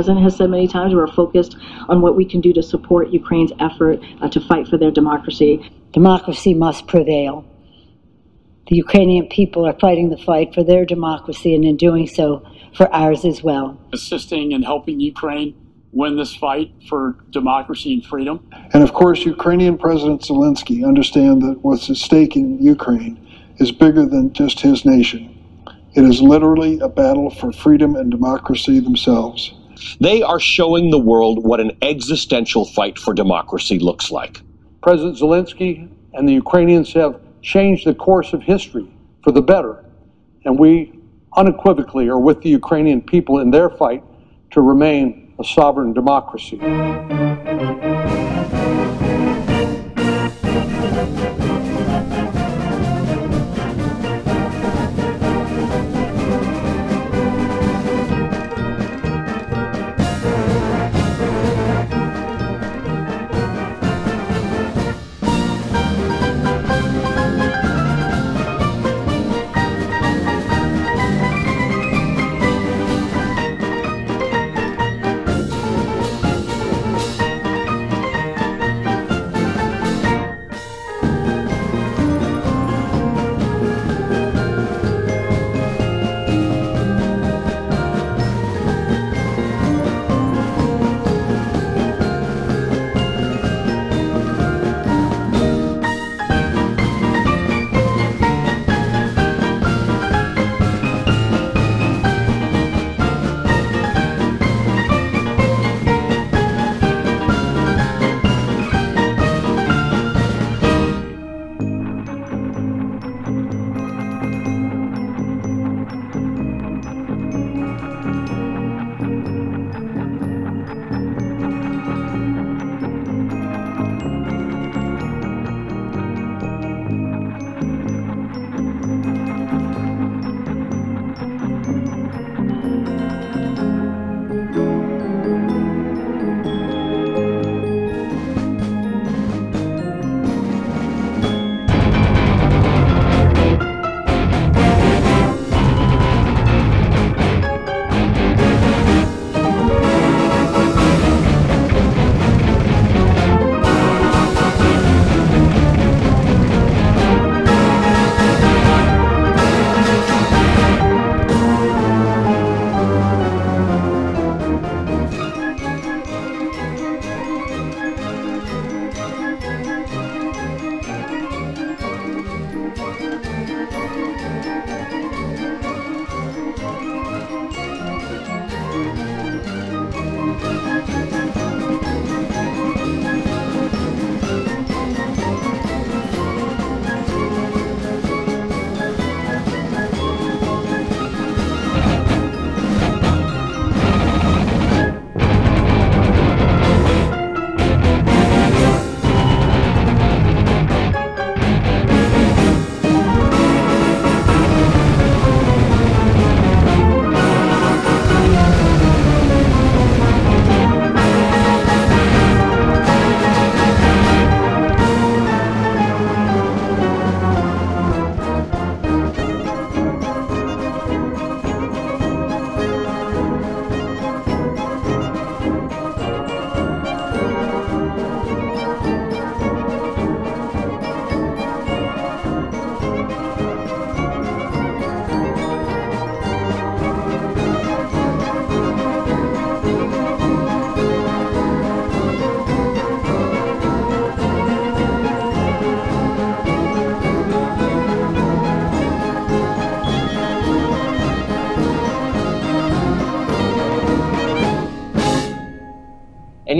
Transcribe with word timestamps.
president 0.00 0.24
has 0.24 0.34
said 0.34 0.48
many 0.48 0.66
times, 0.66 0.94
we're 0.94 1.06
focused 1.06 1.58
on 1.90 2.00
what 2.00 2.16
we 2.16 2.24
can 2.24 2.40
do 2.40 2.54
to 2.54 2.62
support 2.62 3.10
Ukraine's 3.10 3.52
effort 3.60 4.00
uh, 4.22 4.30
to 4.30 4.40
fight 4.40 4.66
for 4.66 4.78
their 4.78 4.90
democracy. 4.90 5.70
Democracy 5.92 6.54
must 6.54 6.86
prevail. 6.86 7.44
The 8.68 8.76
Ukrainian 8.76 9.28
people 9.28 9.66
are 9.66 9.78
fighting 9.78 10.08
the 10.08 10.16
fight 10.16 10.54
for 10.54 10.64
their 10.64 10.86
democracy 10.86 11.54
and 11.54 11.66
in 11.66 11.76
doing 11.76 12.06
so 12.06 12.42
for 12.74 12.90
ours 12.94 13.26
as 13.26 13.42
well. 13.42 13.78
Assisting 13.92 14.54
and 14.54 14.64
helping 14.64 15.00
Ukraine 15.00 15.54
win 15.92 16.16
this 16.16 16.34
fight 16.34 16.72
for 16.88 17.16
democracy 17.28 17.92
and 17.92 18.02
freedom. 18.02 18.48
And 18.72 18.82
of 18.82 18.94
course, 18.94 19.26
Ukrainian 19.26 19.76
President 19.76 20.22
Zelensky 20.22 20.82
understands 20.82 21.44
that 21.44 21.58
what's 21.62 21.90
at 21.90 21.96
stake 21.96 22.36
in 22.36 22.58
Ukraine 22.58 23.14
is 23.58 23.70
bigger 23.70 24.06
than 24.06 24.32
just 24.32 24.60
his 24.60 24.86
nation. 24.86 25.22
It 25.92 26.04
is 26.04 26.22
literally 26.22 26.78
a 26.78 26.88
battle 26.88 27.28
for 27.28 27.52
freedom 27.52 27.96
and 27.96 28.10
democracy 28.10 28.80
themselves. 28.80 29.52
They 30.00 30.22
are 30.22 30.40
showing 30.40 30.90
the 30.90 30.98
world 30.98 31.44
what 31.44 31.60
an 31.60 31.72
existential 31.82 32.64
fight 32.64 32.98
for 32.98 33.14
democracy 33.14 33.78
looks 33.78 34.10
like. 34.10 34.40
President 34.82 35.18
Zelensky 35.18 35.88
and 36.14 36.28
the 36.28 36.32
Ukrainians 36.32 36.92
have 36.94 37.20
changed 37.42 37.86
the 37.86 37.94
course 37.94 38.32
of 38.32 38.42
history 38.42 38.88
for 39.22 39.32
the 39.32 39.42
better, 39.42 39.84
and 40.44 40.58
we 40.58 40.92
unequivocally 41.36 42.08
are 42.08 42.18
with 42.18 42.40
the 42.42 42.48
Ukrainian 42.48 43.00
people 43.00 43.38
in 43.38 43.50
their 43.50 43.70
fight 43.70 44.02
to 44.50 44.60
remain 44.60 45.34
a 45.38 45.44
sovereign 45.44 45.92
democracy. 45.92 46.58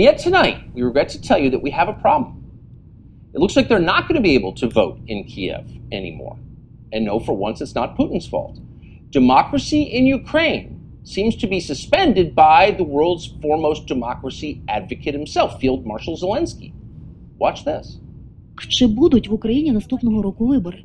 yet 0.00 0.18
tonight, 0.18 0.58
we 0.74 0.82
regret 0.82 1.08
to 1.10 1.20
tell 1.20 1.38
you 1.38 1.50
that 1.50 1.62
we 1.62 1.70
have 1.70 1.88
a 1.88 1.92
problem. 1.92 2.42
It 3.34 3.40
looks 3.40 3.56
like 3.56 3.68
they're 3.68 3.78
not 3.78 4.08
going 4.08 4.16
to 4.16 4.22
be 4.22 4.34
able 4.34 4.52
to 4.54 4.66
vote 4.68 4.98
in 5.06 5.24
Kiev 5.24 5.64
anymore. 5.92 6.36
And 6.92 7.04
no, 7.04 7.20
for 7.20 7.36
once, 7.36 7.60
it's 7.60 7.74
not 7.74 7.96
Putin's 7.96 8.26
fault. 8.26 8.58
Democracy 9.10 9.82
in 9.82 10.06
Ukraine 10.06 10.80
seems 11.04 11.36
to 11.36 11.46
be 11.46 11.60
suspended 11.60 12.34
by 12.34 12.72
the 12.72 12.84
world's 12.84 13.26
foremost 13.42 13.86
democracy 13.86 14.62
advocate 14.68 15.14
himself, 15.14 15.60
Field 15.60 15.86
Marshal 15.86 16.16
Zelensky. 16.16 16.72
Watch 17.38 17.64
this. 17.64 17.98
Чи 18.68 18.86
будуть 18.86 19.28
в 19.28 19.34
Україні 19.34 19.72
наступного 19.72 20.22
року 20.22 20.46
вибори? 20.46 20.84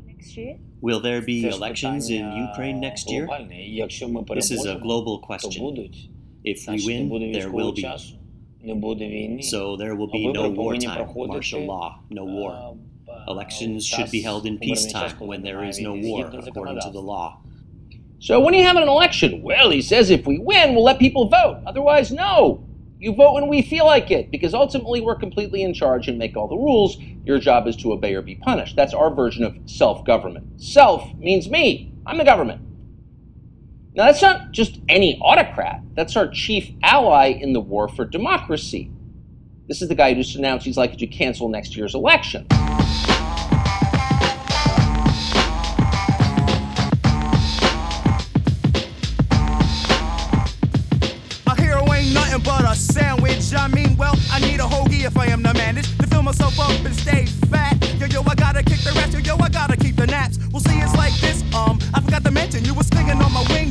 Will 0.81 1.01
there 1.01 1.21
be 1.21 1.45
elections 1.45 2.09
in 2.09 2.25
Ukraine 2.47 2.79
next 2.87 3.09
year? 3.13 3.27
This 4.41 4.51
is 4.51 4.65
a 4.65 4.75
global 4.87 5.15
question. 5.29 5.61
If 6.43 6.57
we 6.67 6.77
win, 6.87 7.31
there 7.37 7.51
will 7.57 7.71
be. 7.71 7.85
So 9.42 9.76
there 9.76 9.94
will 9.94 10.10
be 10.10 10.32
no 10.32 10.48
wartime, 10.50 11.08
martial 11.14 11.66
law, 11.66 12.00
no 12.10 12.24
war. 12.24 12.76
Elections 13.28 13.86
should 13.86 14.10
be 14.10 14.20
held 14.22 14.46
in 14.46 14.58
peacetime 14.58 15.18
when 15.18 15.42
there 15.42 15.64
is 15.64 15.80
no 15.80 15.94
war, 15.94 16.30
according 16.46 16.80
to 16.80 16.90
the 16.90 17.00
law. 17.00 17.40
So 18.18 18.40
when 18.40 18.54
are 18.54 18.58
you 18.58 18.64
having 18.64 18.82
an 18.82 18.88
election? 18.88 19.42
Well, 19.42 19.70
he 19.70 19.82
says 19.82 20.10
if 20.10 20.26
we 20.26 20.38
win, 20.38 20.74
we'll 20.74 20.84
let 20.84 20.98
people 20.98 21.28
vote. 21.28 21.62
Otherwise, 21.66 22.10
no. 22.10 22.66
You 22.98 23.14
vote 23.14 23.34
when 23.34 23.48
we 23.48 23.60
feel 23.60 23.84
like 23.84 24.10
it, 24.10 24.30
because 24.30 24.54
ultimately 24.54 25.02
we're 25.02 25.16
completely 25.16 25.62
in 25.62 25.74
charge 25.74 26.08
and 26.08 26.18
make 26.18 26.34
all 26.36 26.48
the 26.48 26.56
rules. 26.56 26.96
Your 27.24 27.38
job 27.38 27.66
is 27.66 27.76
to 27.76 27.92
obey 27.92 28.14
or 28.14 28.22
be 28.22 28.36
punished. 28.36 28.74
That's 28.74 28.94
our 28.94 29.14
version 29.14 29.44
of 29.44 29.56
self 29.66 30.04
government. 30.06 30.60
Self 30.60 31.14
means 31.16 31.50
me. 31.50 31.92
I'm 32.06 32.16
the 32.16 32.24
government. 32.24 32.62
Now, 33.96 34.04
that's 34.04 34.20
not 34.20 34.52
just 34.52 34.78
any 34.90 35.18
autocrat, 35.22 35.80
that's 35.94 36.16
our 36.16 36.28
chief 36.28 36.70
ally 36.82 37.28
in 37.28 37.54
the 37.54 37.60
war 37.60 37.88
for 37.88 38.04
democracy. 38.04 38.90
This 39.68 39.80
is 39.80 39.88
the 39.88 39.94
guy 39.94 40.12
who 40.12 40.22
just 40.22 40.36
announced 40.36 40.66
he's 40.66 40.76
likely 40.76 40.98
to 40.98 41.06
cancel 41.06 41.48
next 41.48 41.74
year's 41.74 41.94
election. 41.94 42.46
but 52.44 52.70
a 52.70 52.76
sandwich. 52.76 53.54
I 53.54 53.66
mean, 53.68 53.96
well, 53.96 54.14
I 54.30 54.38
need 54.40 54.60
a 54.60 54.64
hoagie 54.64 55.04
if 55.04 55.16
I 55.16 55.26
am 55.28 55.42
to 55.42 55.54
manage 55.54 55.96
to 55.98 56.06
fill 56.06 56.22
myself 56.22 56.60
up 56.60 56.84
and 56.84 56.94
stay 56.94 57.24
fat. 57.50 57.74
Yo, 57.98 58.06
yo, 58.06 58.22
I 58.28 58.34
gotta 58.34 58.62
kick 58.62 58.80
the. 58.80 58.92
Yo, 59.10 59.18
yo, 59.20 59.42
I 59.42 59.48
gotta 59.48 59.76
keep 59.76 59.96
the 59.96 60.06
naps. 60.06 60.38
We'll 60.52 60.60
see, 60.60 60.78
it's 60.78 60.94
like 60.94 61.14
this. 61.14 61.42
Um, 61.54 61.78
I 61.94 62.00
forgot 62.02 62.24
to 62.24 62.30
mention 62.30 62.64
you 62.64 62.74
were 62.74 62.84
swinging 62.84 63.20
on 63.22 63.32
my 63.32 63.44
wing 63.48 63.65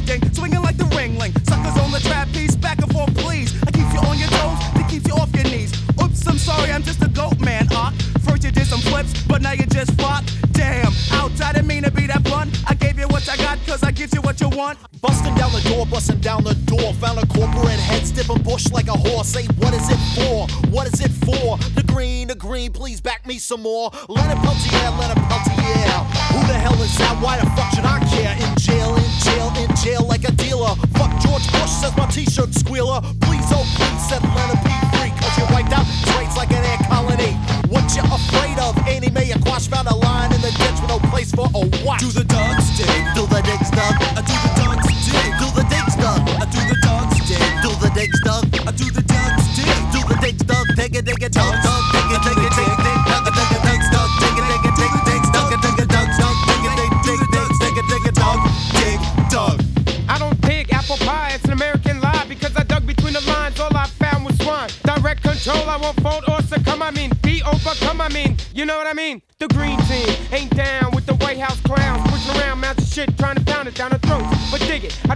a 17.13 17.25
corporate 17.27 17.79
head 17.79 18.01
stiffing 18.01 18.41
bush 18.43 18.71
like 18.71 18.87
a 18.87 18.97
horse. 18.97 19.27
Say, 19.27 19.45
what 19.61 19.73
is 19.73 19.89
it 19.89 20.01
for? 20.17 20.47
What 20.69 20.87
is 20.87 20.99
it 20.99 21.11
for? 21.25 21.57
The 21.75 21.83
green, 21.85 22.27
the 22.27 22.35
green, 22.35 22.71
please 22.71 22.99
back 22.99 23.25
me 23.27 23.37
some 23.37 23.61
more. 23.61 23.91
Leonard 24.09 24.37
Peltier, 24.39 24.89
Leonard 24.97 25.21
Peltier. 25.29 25.97
Who 26.33 26.39
the 26.47 26.57
hell 26.57 26.81
is 26.81 26.97
that? 26.97 27.21
Why 27.21 27.37
the 27.39 27.45
fuck 27.51 27.69
should 27.73 27.85
I 27.85 27.99
care? 28.09 28.33
In 28.33 28.55
jail, 28.57 28.95
in 28.95 29.11
jail, 29.21 29.53
in 29.61 29.75
jail 29.77 30.03
like 30.07 30.27
a 30.27 30.31
dealer. 30.33 30.73
Fuck 30.97 31.13
George 31.21 31.45
Bush, 31.53 31.69
says 31.69 31.95
my 31.95 32.07
t-shirt 32.07 32.44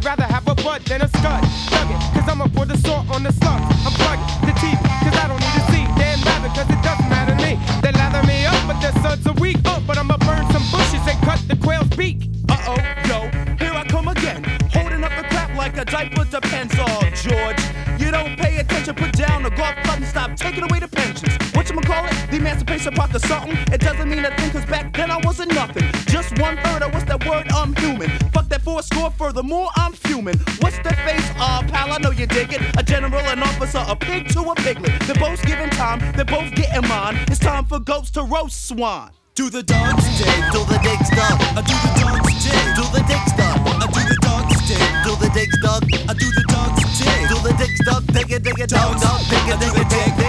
rather 0.10 0.24
have 0.24 0.48
a 0.48 0.56
butt 0.56 0.84
than 0.86 1.04
a 1.04 1.08
scud. 1.08 1.44
Dug 1.70 1.90
it, 1.94 2.02
cause 2.14 2.28
I'ma 2.28 2.48
pour 2.48 2.66
the 2.66 2.78
salt 2.78 3.06
on 3.12 3.22
the 3.22 3.32
slugs. 3.32 3.66
I'm 3.86 3.94
plugging 3.94 4.26
the 4.42 4.54
teeth, 4.58 4.82
cause 5.06 5.16
I 5.22 5.28
don't 5.30 5.42
need 5.46 5.56
to 5.60 5.66
see. 5.70 5.84
Dan 6.02 6.18
Rather, 6.26 6.50
cause 6.58 6.70
it 6.76 6.82
doesn't 6.82 7.10
matter 7.14 7.36
to 7.38 7.42
me. 7.46 7.54
They 7.84 7.92
lather 7.92 8.26
me 8.26 8.46
up, 8.46 8.58
but 8.66 8.82
their 8.82 8.96
suds 9.04 9.28
are 9.28 9.38
weak. 9.40 9.58
Oh, 9.66 9.84
but 9.86 10.00
I'ma 10.00 10.18
burn 10.18 10.50
some 10.50 10.66
bushes 10.74 11.06
and 11.06 11.20
cut 11.22 11.40
the 11.48 11.56
quail's 11.58 11.90
beak. 11.96 12.26
Uh 12.50 12.74
oh, 12.74 12.80
yo, 13.10 13.18
here 13.62 13.76
I 13.82 13.84
come 13.88 14.08
again. 14.08 14.42
Holding 14.74 15.04
up 15.04 15.14
the 15.16 15.26
crap 15.30 15.56
like 15.56 15.78
a 15.78 15.86
diaper 15.86 16.26
depends 16.26 16.74
on 16.80 17.02
George. 17.14 17.62
You 18.02 18.10
don't 18.10 18.36
pay 18.36 18.58
attention, 18.58 18.96
put 18.96 19.12
down 19.14 19.44
the 19.44 19.52
golf 19.52 19.76
club 19.84 19.98
and 20.02 20.08
stop 20.08 20.36
taking 20.36 20.64
away 20.64 20.80
the 20.80 20.88
pensions. 20.88 21.38
Whatchamacallit? 21.54 21.86
Call 21.90 22.06
it? 22.06 22.32
The 22.32 22.38
emancipation 22.38 22.94
part 22.94 23.12
to 23.12 23.20
something. 23.20 23.58
It 23.74 23.82
doesn't 23.82 24.10
mean 24.10 24.26
a 24.26 24.36
thing, 24.38 24.50
cause 24.52 24.66
back 24.66 24.92
then 24.94 25.12
I 25.12 25.18
wasn't 25.24 25.54
nothing. 25.54 25.86
Just 26.08 26.38
one 26.40 26.58
third 26.64 26.82
of 26.82 26.94
what's 26.94 27.06
that 27.06 27.26
word? 27.28 27.46
I'm 27.52 27.76
human. 27.76 28.10
Fuck 28.34 28.48
that 28.50 28.62
four 28.62 28.82
score, 28.82 29.12
furthermore, 29.12 29.70
I'm. 30.20 30.38
What's 30.60 30.78
the 30.80 30.94
face? 31.06 31.28
Ah, 31.38 31.64
pal, 31.68 31.94
I 31.94 31.98
know 32.00 32.12
you 32.12 32.28
dig 32.28 32.52
it. 32.52 32.62
A 32.78 32.84
general, 32.84 33.22
an 33.22 33.42
officer, 33.42 33.84
a 33.88 33.96
pig 33.96 34.28
to 34.30 34.42
a 34.42 34.56
piglet. 34.56 35.00
They're 35.08 35.16
both 35.16 35.42
giving 35.46 35.70
time, 35.70 36.00
they're 36.16 36.26
both 36.26 36.54
getting 36.56 36.88
mine. 36.90 37.16
It's 37.28 37.40
time 37.40 37.66
for 37.66 37.80
goats 37.80 38.12
to 38.12 38.24
roast 38.24 38.68
swine. 38.68 39.12
Do 39.36 39.50
the 39.50 39.64
dogs 39.64 40.04
dig? 40.18 40.28
do 40.52 40.60
the 40.66 40.80
digs 40.84 41.10
dug, 41.16 41.40
I 41.56 41.62
do 41.64 41.72
the 41.72 41.92
dogs 42.04 42.36
dig. 42.44 42.76
do 42.76 42.84
the 42.92 43.02
digs 43.08 43.32
dug, 43.40 43.56
I 43.64 43.88
do 43.88 44.04
the 44.04 44.18
dogs 44.20 44.60
dig. 44.68 44.92
do 45.06 45.16
the 45.16 45.30
digs 45.34 45.58
dug, 45.64 45.84
I 46.10 46.14
do 46.14 46.28
the 46.36 46.44
dogs 46.52 47.00
dig. 47.00 47.30
do 47.30 47.36
the 47.40 47.54
digs 47.56 47.80
dug, 47.86 48.04
dig 48.12 48.32
it, 48.32 48.44
dig 48.44 48.60
it, 48.60 48.70
dug, 48.70 49.00
dug, 49.00 49.20
dig 49.30 49.48
it, 49.48 49.60
dig 49.60 49.78
it, 49.80 49.90
dig, 49.90 50.12
dig, 50.18 50.29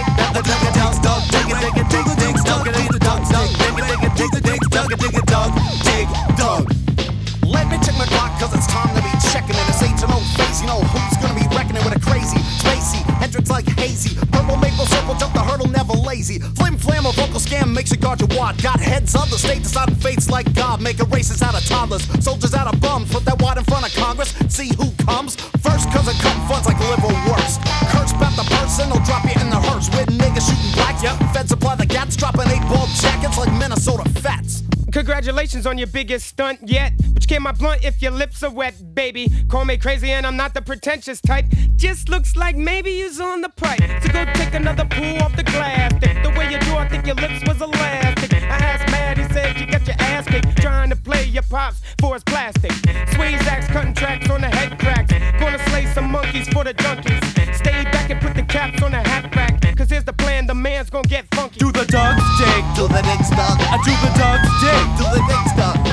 scam 17.51 17.73
makes 17.73 17.91
you 17.91 17.97
guard 17.97 18.19
your 18.19 18.29
wad. 18.37 18.61
Got 18.61 18.79
heads 18.79 19.13
of 19.15 19.29
the 19.29 19.37
state 19.37 19.63
deciding 19.63 19.95
fates 19.95 20.29
like 20.29 20.51
God. 20.53 20.81
Making 20.81 21.09
races 21.09 21.41
out 21.41 21.55
of 21.55 21.65
toddlers, 21.65 22.03
soldiers 22.23 22.53
out 22.53 22.73
of 22.73 22.79
bums. 22.79 23.11
Put 23.11 23.25
that 23.25 23.41
wad 23.41 23.57
in 23.57 23.63
front 23.65 23.85
of 23.85 23.93
Congress, 23.95 24.33
see 24.47 24.69
who 24.75 24.91
comes 25.03 25.35
first, 25.59 25.89
cause 25.91 26.07
it 26.07 26.15
cutting 26.23 26.45
funds 26.47 26.65
like 26.67 26.79
liver 26.79 27.13
worse. 27.29 27.59
Curse 27.91 28.13
about 28.13 28.35
the 28.39 28.47
person, 28.55 28.89
they'll 28.89 29.03
drop 29.03 29.23
you 29.25 29.35
in 29.41 29.49
the 29.49 29.59
hearse. 29.59 29.89
With 29.89 30.07
niggas 30.07 30.47
shooting 30.47 30.73
blacks, 30.73 31.03
yep. 31.03 31.17
Feds 31.33 31.49
supply 31.49 31.75
the 31.75 31.85
gats, 31.85 32.15
dropping 32.15 32.47
eight 32.47 32.63
ball 32.69 32.87
jackets 33.01 33.37
like 33.37 33.51
Minnesota 33.53 34.07
fats. 34.21 34.63
Congratulations 34.91 35.65
on 35.65 35.77
your 35.77 35.87
biggest 35.87 36.27
stunt 36.27 36.59
yet. 36.63 36.93
But 37.31 37.35
you 37.35 37.37
came 37.37 37.43
my 37.43 37.51
blunt 37.53 37.85
if 37.85 38.01
your 38.01 38.11
lips 38.11 38.43
are 38.43 38.51
wet, 38.51 38.93
baby. 38.93 39.31
Call 39.47 39.63
me 39.63 39.77
crazy 39.77 40.11
and 40.11 40.27
I'm 40.27 40.35
not 40.35 40.53
the 40.53 40.61
pretentious 40.61 41.21
type. 41.21 41.45
Just 41.77 42.09
looks 42.09 42.35
like 42.35 42.57
maybe 42.57 42.91
you's 42.91 43.21
on 43.21 43.39
the 43.39 43.47
pipe. 43.47 43.79
So 44.03 44.11
go 44.11 44.25
take 44.33 44.53
another 44.53 44.85
pull 44.85 45.17
off 45.23 45.33
the 45.37 45.43
glass. 45.43 45.93
The 46.01 46.33
way 46.37 46.51
you 46.51 46.59
do, 46.59 46.75
I 46.75 46.89
think 46.89 47.05
your 47.05 47.15
lips 47.15 47.41
was 47.47 47.61
elastic. 47.61 48.33
I 48.33 48.57
asked 48.57 48.91
Matt, 48.91 49.17
he 49.17 49.23
said 49.31 49.57
you 49.57 49.65
got 49.65 49.87
your 49.87 49.95
ass 49.99 50.27
kicked. 50.27 50.57
Trying 50.57 50.89
to 50.89 50.97
play 50.97 51.23
your 51.23 51.43
pops 51.43 51.79
for 52.01 52.15
his 52.15 52.23
plastic. 52.25 52.73
Squeeze 53.13 53.47
axe 53.47 53.67
cutting 53.67 53.93
tracks 53.93 54.29
on 54.29 54.41
the 54.41 54.49
head 54.49 54.77
cracks. 54.77 55.13
Gonna 55.39 55.59
slay 55.69 55.85
some 55.93 56.11
monkeys 56.11 56.49
for 56.49 56.65
the 56.65 56.73
junkies. 56.73 57.23
Stay 57.55 57.83
back 57.91 58.09
and 58.09 58.19
put 58.19 58.35
the 58.35 58.43
caps 58.43 58.81
on 58.83 58.91
the 58.91 58.99
hat 58.99 59.33
rack. 59.35 59.61
Cause 59.77 59.89
here's 59.89 60.03
the 60.03 60.13
plan, 60.13 60.47
the 60.47 60.53
man's 60.53 60.89
gonna 60.89 61.07
get 61.07 61.25
funky. 61.33 61.59
Do 61.59 61.71
the 61.71 61.85
dogs 61.85 62.23
dig? 62.37 62.63
do 62.75 62.87
the 62.87 63.01
next 63.01 63.29
dug, 63.31 63.57
I 63.57 63.77
do 63.81 63.93
the 64.03 64.11
dogs 64.19 64.49
dig. 64.61 64.85
do 64.97 65.05
the 65.09 65.21
digs 65.27 65.49
dug, 65.49 65.50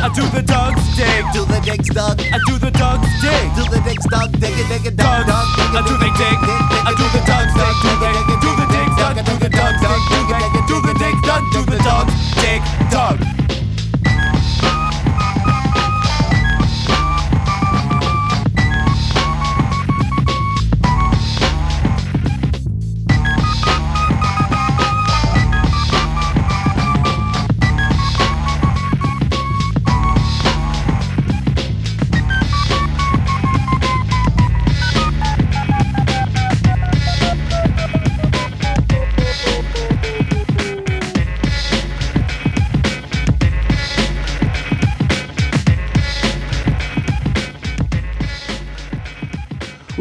I 0.09 0.13
do 0.15 0.25
the 0.31 0.41
dogs 0.41 0.97
dig. 0.97 1.25
do 1.35 1.45
the 1.45 1.61
digs 1.61 1.91
dug, 1.91 2.19
I 2.19 2.39
do 2.49 2.57
the 2.57 2.71
dogs 2.71 3.07
dig. 3.21 3.45
do 3.55 3.63
the 3.69 3.79
digs 3.85 4.07
dug, 4.09 4.33
dig 4.41 4.57
it, 4.57 4.67
dig 4.69 4.87
it, 4.87 4.97
dug, 4.97 5.27
Dogs. 5.27 5.29
dug, 5.29 5.47
dig 5.53 5.69
I 5.69 5.81
it, 5.81 5.85
do 5.85 5.95
they 6.01 6.13
dig? 6.17 6.39
I 6.89 6.93
do 6.97 7.05
the 7.13 7.21
dogs 7.29 7.53
dig. 7.53 7.77
Do 7.85 7.93
they 8.01 8.17
do 8.41 8.51
the 8.57 8.67
digs 8.73 8.97
dug? 8.97 9.17
Do 9.21 9.37
the 9.37 9.51
dogs 9.53 9.81
dig? 9.85 10.25
Do 10.25 10.33
they 10.33 10.65
do 10.65 10.77
the 10.81 10.95
digs 10.97 11.23
dug? 11.29 11.43
Do 11.53 11.61
the 11.69 11.79
dogs 11.85 12.15
dig 12.41 12.63
dug? 12.89 13.38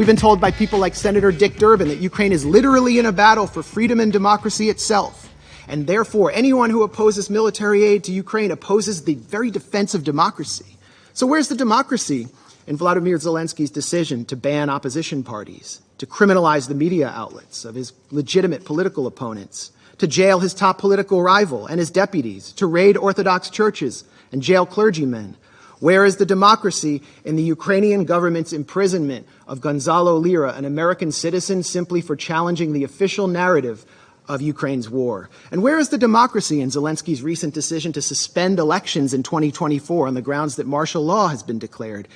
We've 0.08 0.16
been 0.16 0.22
told 0.22 0.40
by 0.40 0.52
people 0.52 0.80
like 0.80 0.96
Senator 0.96 1.34
Dick 1.34 1.58
Durbin 1.58 1.90
that 1.90 2.00
Ukraine 2.00 2.32
is 2.32 2.46
literally 2.46 2.98
in 2.98 3.06
a 3.06 3.12
battle 3.12 3.46
for 3.46 3.62
freedom 3.62 4.00
and 4.00 4.10
democracy 4.10 4.70
itself. 4.70 5.30
And 5.68 5.86
therefore, 5.86 6.32
anyone 6.32 6.70
who 6.70 6.84
opposes 6.84 7.30
military 7.30 7.84
aid 7.84 8.06
to 8.06 8.14
Ukraine 8.14 8.52
opposes 8.52 9.04
the 9.04 9.16
very 9.16 9.52
defense 9.52 9.94
of 9.94 10.06
democracy. 10.06 10.78
So 11.12 11.28
where's 11.28 11.50
the 11.50 11.58
democracy 11.58 12.30
in 12.68 12.78
Vladimir 12.78 13.18
Zelensky's 13.18 13.70
decision 13.70 14.24
to 14.28 14.38
ban 14.38 14.70
opposition 14.70 15.24
parties, 15.24 15.82
to 15.98 16.06
criminalize 16.06 16.70
the 16.70 16.74
media 16.74 17.10
outlets 17.10 17.66
of 17.66 17.76
his 17.76 17.92
legitimate 18.10 18.64
political 18.64 19.08
opponents, 19.08 19.74
to 19.98 20.08
jail 20.08 20.40
his 20.40 20.54
top 20.54 20.78
political 20.78 21.22
rival 21.22 21.68
and 21.68 21.80
his 21.80 21.92
deputies, 21.92 22.54
to 22.54 22.66
raid 22.66 22.96
Orthodox 22.96 23.50
churches 23.50 24.06
and 24.32 24.42
jail 24.42 24.66
clergymen? 24.66 25.36
Where 25.80 26.06
is 26.06 26.18
the 26.18 26.26
democracy 26.26 27.04
in 27.24 27.36
the 27.36 27.44
Ukrainian 27.44 28.06
government's 28.06 28.52
imprisonment 28.52 29.28
of 29.48 29.62
Gonzalo 29.62 30.18
Lira, 30.18 30.54
an 30.54 30.66
American 30.66 31.12
citizen, 31.12 31.62
simply 31.62 32.02
for 32.02 32.16
challenging 32.16 32.74
the 32.74 32.84
official 32.84 33.28
narrative 33.28 33.86
of 34.28 34.42
Ukraine's 34.42 34.90
war? 34.90 35.30
And 35.52 35.62
where 35.62 35.78
is 35.78 35.90
the 35.90 36.00
democracy 36.00 36.62
in 36.62 36.70
Zelensky's 36.70 37.22
recent 37.22 37.54
decision 37.54 37.94
to 37.94 38.02
suspend 38.02 38.58
elections 38.58 39.14
in 39.14 39.22
2024 39.22 40.08
on 40.08 40.16
the 40.16 40.22
grounds 40.22 40.56
that 40.56 40.66
martial 40.66 41.06
law 41.06 41.28
has 41.28 41.44
been 41.44 41.60
declared? 41.60 42.08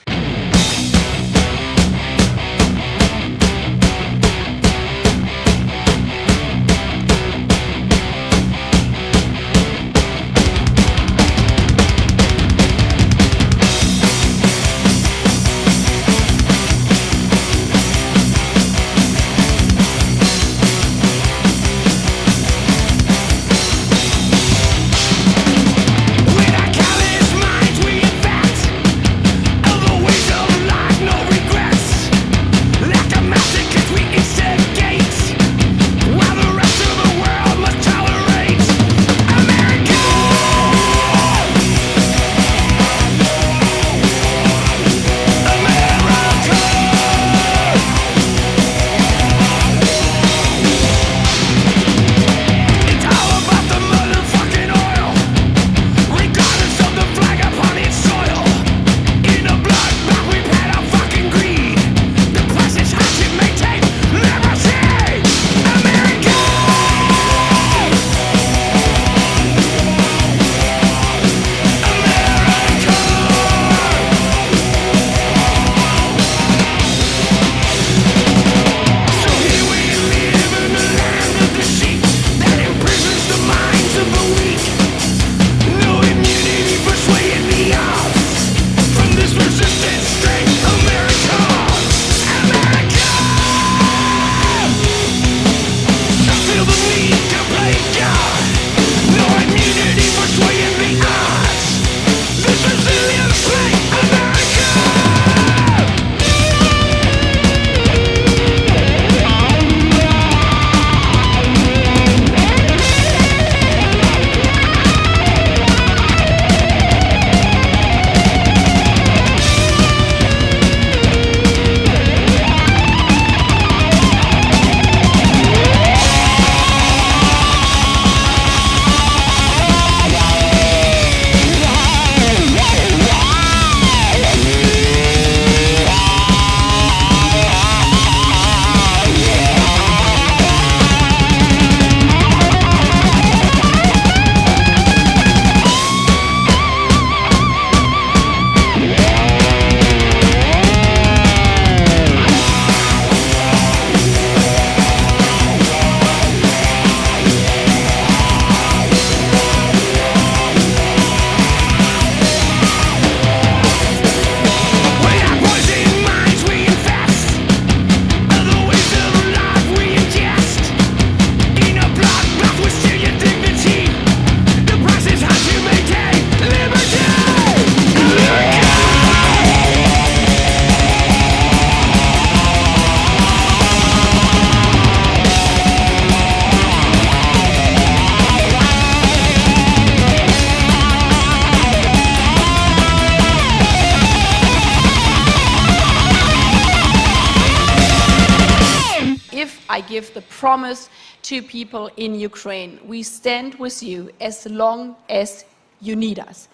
Promise 200.51 200.89
to 201.21 201.41
people 201.41 201.89
in 201.95 202.11
Ukraine 202.31 202.71
we 202.93 202.99
stand 203.03 203.55
with 203.55 203.77
you 203.89 203.99
as 204.29 204.35
long 204.61 204.97
as 205.21 205.45
you 205.79 205.95
need 205.95 206.19
us. 206.19 206.49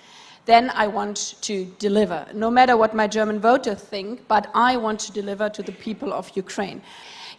Then 0.46 0.70
I 0.84 0.86
want 0.86 1.18
to 1.50 1.56
deliver, 1.80 2.20
no 2.46 2.50
matter 2.52 2.76
what 2.78 2.94
my 3.02 3.08
German 3.08 3.40
voters 3.40 3.82
think, 3.94 4.12
but 4.28 4.44
I 4.54 4.78
want 4.86 5.00
to 5.06 5.12
deliver 5.12 5.50
to 5.50 5.64
the 5.64 5.72
people 5.72 6.14
of 6.14 6.26
Ukraine. 6.46 6.80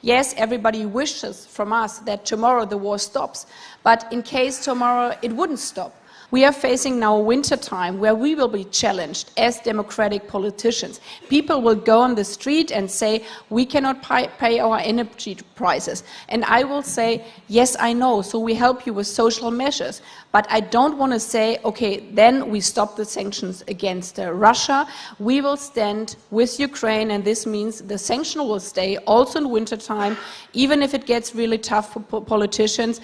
Yes, 0.02 0.34
everybody 0.36 0.82
wishes 0.84 1.46
from 1.46 1.72
us 1.72 1.92
that 2.08 2.20
tomorrow 2.32 2.64
the 2.64 2.80
war 2.86 2.98
stops, 2.98 3.46
but 3.84 4.00
in 4.14 4.20
case 4.22 4.56
tomorrow 4.70 5.08
it 5.22 5.32
wouldn't 5.38 5.60
stop, 5.72 5.92
we 6.30 6.44
are 6.44 6.52
facing 6.52 6.98
now 6.98 7.18
winter 7.18 7.56
time 7.56 7.98
where 7.98 8.14
we 8.14 8.34
will 8.34 8.48
be 8.48 8.64
challenged 8.64 9.30
as 9.38 9.60
democratic 9.60 10.28
politicians. 10.28 11.00
People 11.28 11.62
will 11.62 11.74
go 11.74 12.00
on 12.00 12.14
the 12.14 12.24
street 12.24 12.70
and 12.70 12.90
say, 12.90 13.24
we 13.48 13.64
cannot 13.64 14.02
pay 14.02 14.58
our 14.58 14.78
energy 14.78 15.38
prices. 15.54 16.04
And 16.28 16.44
I 16.44 16.64
will 16.64 16.82
say, 16.82 17.24
yes, 17.48 17.76
I 17.80 17.94
know, 17.94 18.20
so 18.20 18.38
we 18.38 18.54
help 18.54 18.86
you 18.86 18.92
with 18.92 19.06
social 19.06 19.50
measures. 19.50 20.02
But 20.30 20.46
I 20.50 20.60
don't 20.60 20.98
want 20.98 21.12
to 21.12 21.20
say, 21.20 21.58
okay, 21.64 22.00
then 22.12 22.50
we 22.50 22.60
stop 22.60 22.96
the 22.96 23.04
sanctions 23.06 23.64
against 23.66 24.20
uh, 24.20 24.30
Russia. 24.32 24.86
We 25.18 25.40
will 25.40 25.56
stand 25.56 26.16
with 26.30 26.60
Ukraine, 26.60 27.12
and 27.12 27.24
this 27.24 27.46
means 27.46 27.80
the 27.80 27.96
sanction 27.96 28.42
will 28.42 28.60
stay 28.60 28.98
also 28.98 29.38
in 29.38 29.48
winter 29.48 29.78
time, 29.78 30.18
even 30.52 30.82
if 30.82 30.92
it 30.92 31.06
gets 31.06 31.34
really 31.34 31.58
tough 31.58 31.94
for 31.94 32.20
politicians. 32.20 33.00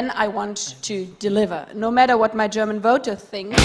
then 0.00 0.10
I 0.16 0.28
want 0.28 0.76
to 0.82 1.04
deliver, 1.18 1.66
no 1.74 1.90
matter 1.90 2.16
what 2.16 2.34
my 2.34 2.48
German 2.48 2.80
voter 2.80 3.14
thinks. 3.14 3.60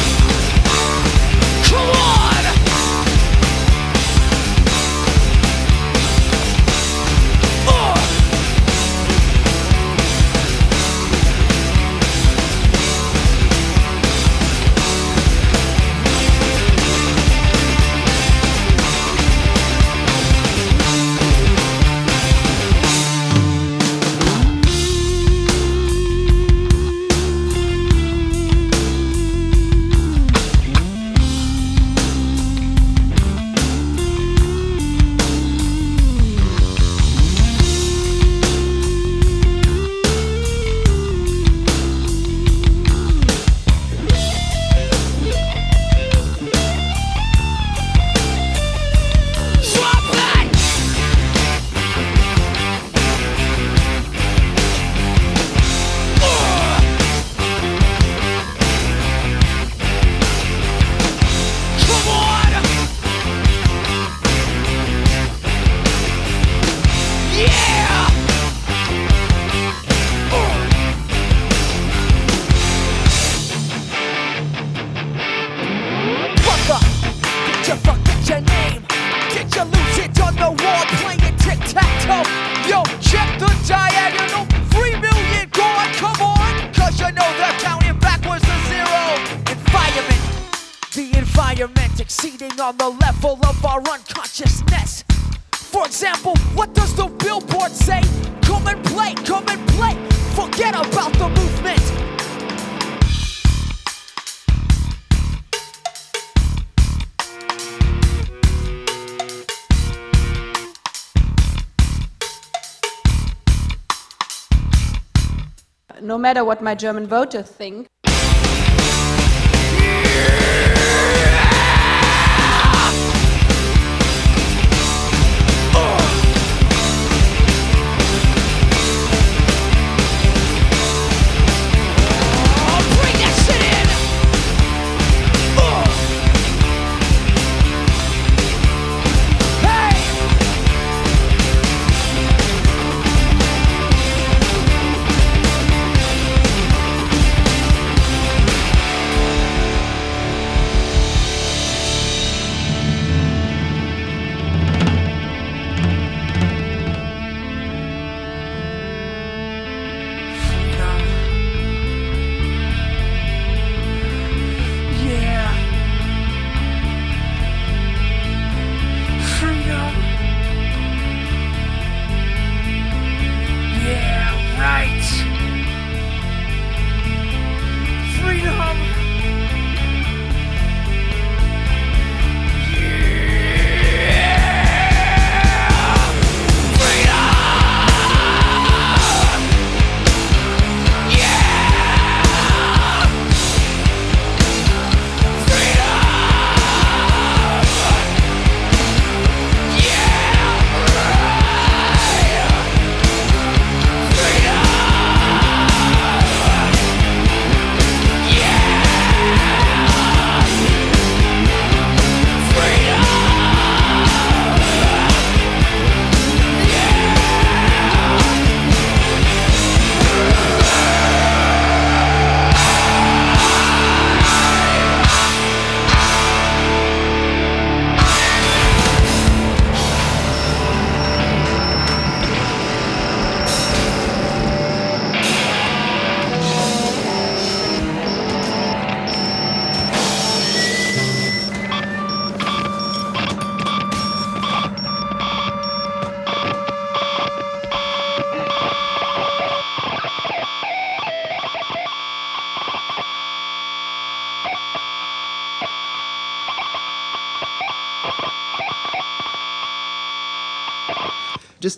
matter 116.25 116.43
what 116.43 116.59
my 116.59 116.73
German 116.73 117.05
voters 117.05 117.47
think, 117.51 117.87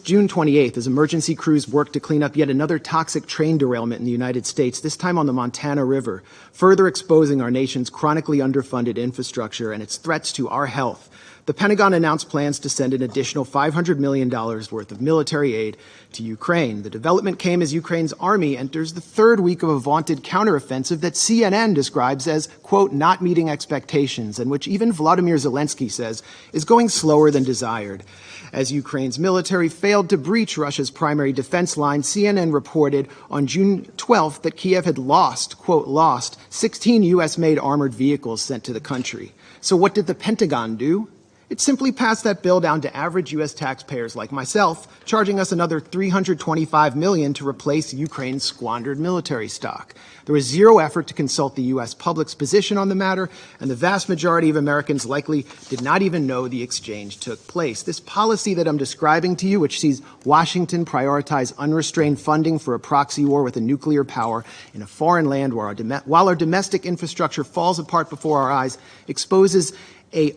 June 0.07 0.29
28th, 0.29 0.77
as 0.77 0.87
emergency 0.87 1.35
crews 1.35 1.67
worked 1.67 1.91
to 1.91 1.99
clean 1.99 2.23
up 2.23 2.37
yet 2.37 2.49
another 2.49 2.79
toxic 2.79 3.25
train 3.25 3.57
derailment 3.57 3.99
in 3.99 4.05
the 4.05 4.11
United 4.11 4.45
States, 4.45 4.79
this 4.79 4.95
time 4.95 5.17
on 5.17 5.25
the 5.25 5.33
Montana 5.33 5.83
River, 5.83 6.23
further 6.53 6.87
exposing 6.87 7.41
our 7.41 7.51
nation's 7.51 7.89
chronically 7.89 8.37
underfunded 8.37 8.95
infrastructure 8.95 9.73
and 9.73 9.83
its 9.83 9.97
threats 9.97 10.31
to 10.31 10.47
our 10.47 10.65
health 10.65 11.09
the 11.47 11.53
Pentagon 11.53 11.93
announced 11.93 12.27
plans 12.27 12.59
to 12.59 12.67
send 12.67 12.93
an 12.93 13.01
additional 13.01 13.45
$500 13.45 13.99
million 13.99 14.29
worth 14.29 14.91
of 14.91 14.99
military 14.99 15.55
aid 15.55 15.77
to 16.11 16.21
Ukraine. 16.21 16.83
The 16.83 16.89
development 16.89 17.39
came 17.39 17.61
as 17.61 17.73
Ukraine's 17.73 18.11
army 18.19 18.57
enters 18.57 18.93
the 18.93 19.01
third 19.01 19.39
week 19.39 19.63
of 19.63 19.69
a 19.69 19.79
vaunted 19.79 20.25
counteroffensive 20.25 20.99
that 20.99 21.13
CNN 21.13 21.73
describes 21.73 22.27
as, 22.27 22.47
quote, 22.63 22.91
not 22.91 23.21
meeting 23.21 23.49
expectations, 23.49 24.39
and 24.39 24.51
which 24.51 24.67
even 24.67 24.91
Vladimir 24.91 25.37
Zelensky 25.37 25.89
says 25.89 26.21
is 26.51 26.65
going 26.65 26.89
slower 26.89 27.31
than 27.31 27.45
desired. 27.45 28.03
As 28.51 28.73
Ukraine's 28.73 29.17
military 29.17 29.69
failed 29.69 30.09
to 30.09 30.17
breach 30.17 30.57
Russia's 30.57 30.91
primary 30.91 31.31
defense 31.31 31.77
line, 31.77 32.01
CNN 32.01 32.51
reported 32.51 33.07
on 33.31 33.47
June 33.47 33.85
12th 33.95 34.41
that 34.41 34.57
Kiev 34.57 34.83
had 34.83 34.97
lost, 34.97 35.57
quote, 35.57 35.87
lost 35.87 36.37
16 36.49 37.03
U.S. 37.03 37.37
made 37.37 37.57
armored 37.57 37.93
vehicles 37.93 38.41
sent 38.41 38.65
to 38.65 38.73
the 38.73 38.81
country. 38.81 39.31
So 39.61 39.77
what 39.77 39.95
did 39.95 40.07
the 40.07 40.15
Pentagon 40.15 40.75
do? 40.75 41.07
It 41.49 41.61
simply 41.61 41.93
passed 41.93 42.25
that 42.25 42.43
bill 42.43 42.59
down 42.59 42.81
to 42.81 42.93
average 42.95 43.31
U.S. 43.31 43.53
taxpayers 43.53 44.17
like 44.17 44.33
myself, 44.33 45.05
charging 45.05 45.39
us 45.39 45.53
another 45.53 45.79
325 45.79 46.97
million 46.97 47.33
to 47.35 47.47
replace 47.47 47.93
Ukraine's 47.93 48.43
squandered 48.43 48.99
military 48.99 49.47
stock. 49.47 49.95
There 50.25 50.33
was 50.33 50.43
zero 50.43 50.79
effort 50.79 51.07
to 51.07 51.13
consult 51.13 51.55
the 51.55 51.63
U.S. 51.63 51.93
public's 51.93 52.35
position 52.35 52.77
on 52.77 52.89
the 52.89 52.95
matter, 52.95 53.29
and 53.61 53.71
the 53.71 53.75
vast 53.75 54.09
majority 54.09 54.49
of 54.49 54.57
Americans 54.57 55.05
likely 55.05 55.45
did 55.69 55.81
not 55.81 56.01
even 56.01 56.27
know 56.27 56.49
the 56.49 56.63
exchange 56.63 57.21
took 57.21 57.47
place. 57.47 57.81
This 57.81 58.01
policy 58.01 58.53
that 58.55 58.67
I'm 58.67 58.75
describing 58.75 59.37
to 59.37 59.47
you, 59.47 59.61
which 59.61 59.79
sees 59.79 60.01
Washington 60.25 60.83
prioritize 60.83 61.57
unrestrained 61.57 62.19
funding 62.19 62.59
for 62.59 62.73
a 62.73 62.79
proxy 62.79 63.23
war 63.23 63.43
with 63.43 63.55
a 63.55 63.61
nuclear 63.61 64.03
power 64.03 64.43
in 64.73 64.81
a 64.81 64.87
foreign 64.87 65.27
land 65.27 65.53
our 65.53 65.73
while 66.03 66.27
our 66.27 66.35
domestic 66.35 66.85
infrastructure 66.85 67.45
falls 67.45 67.79
apart 67.79 68.09
before 68.09 68.41
our 68.41 68.51
eyes, 68.51 68.77
exposes 69.07 69.71
a 70.13 70.33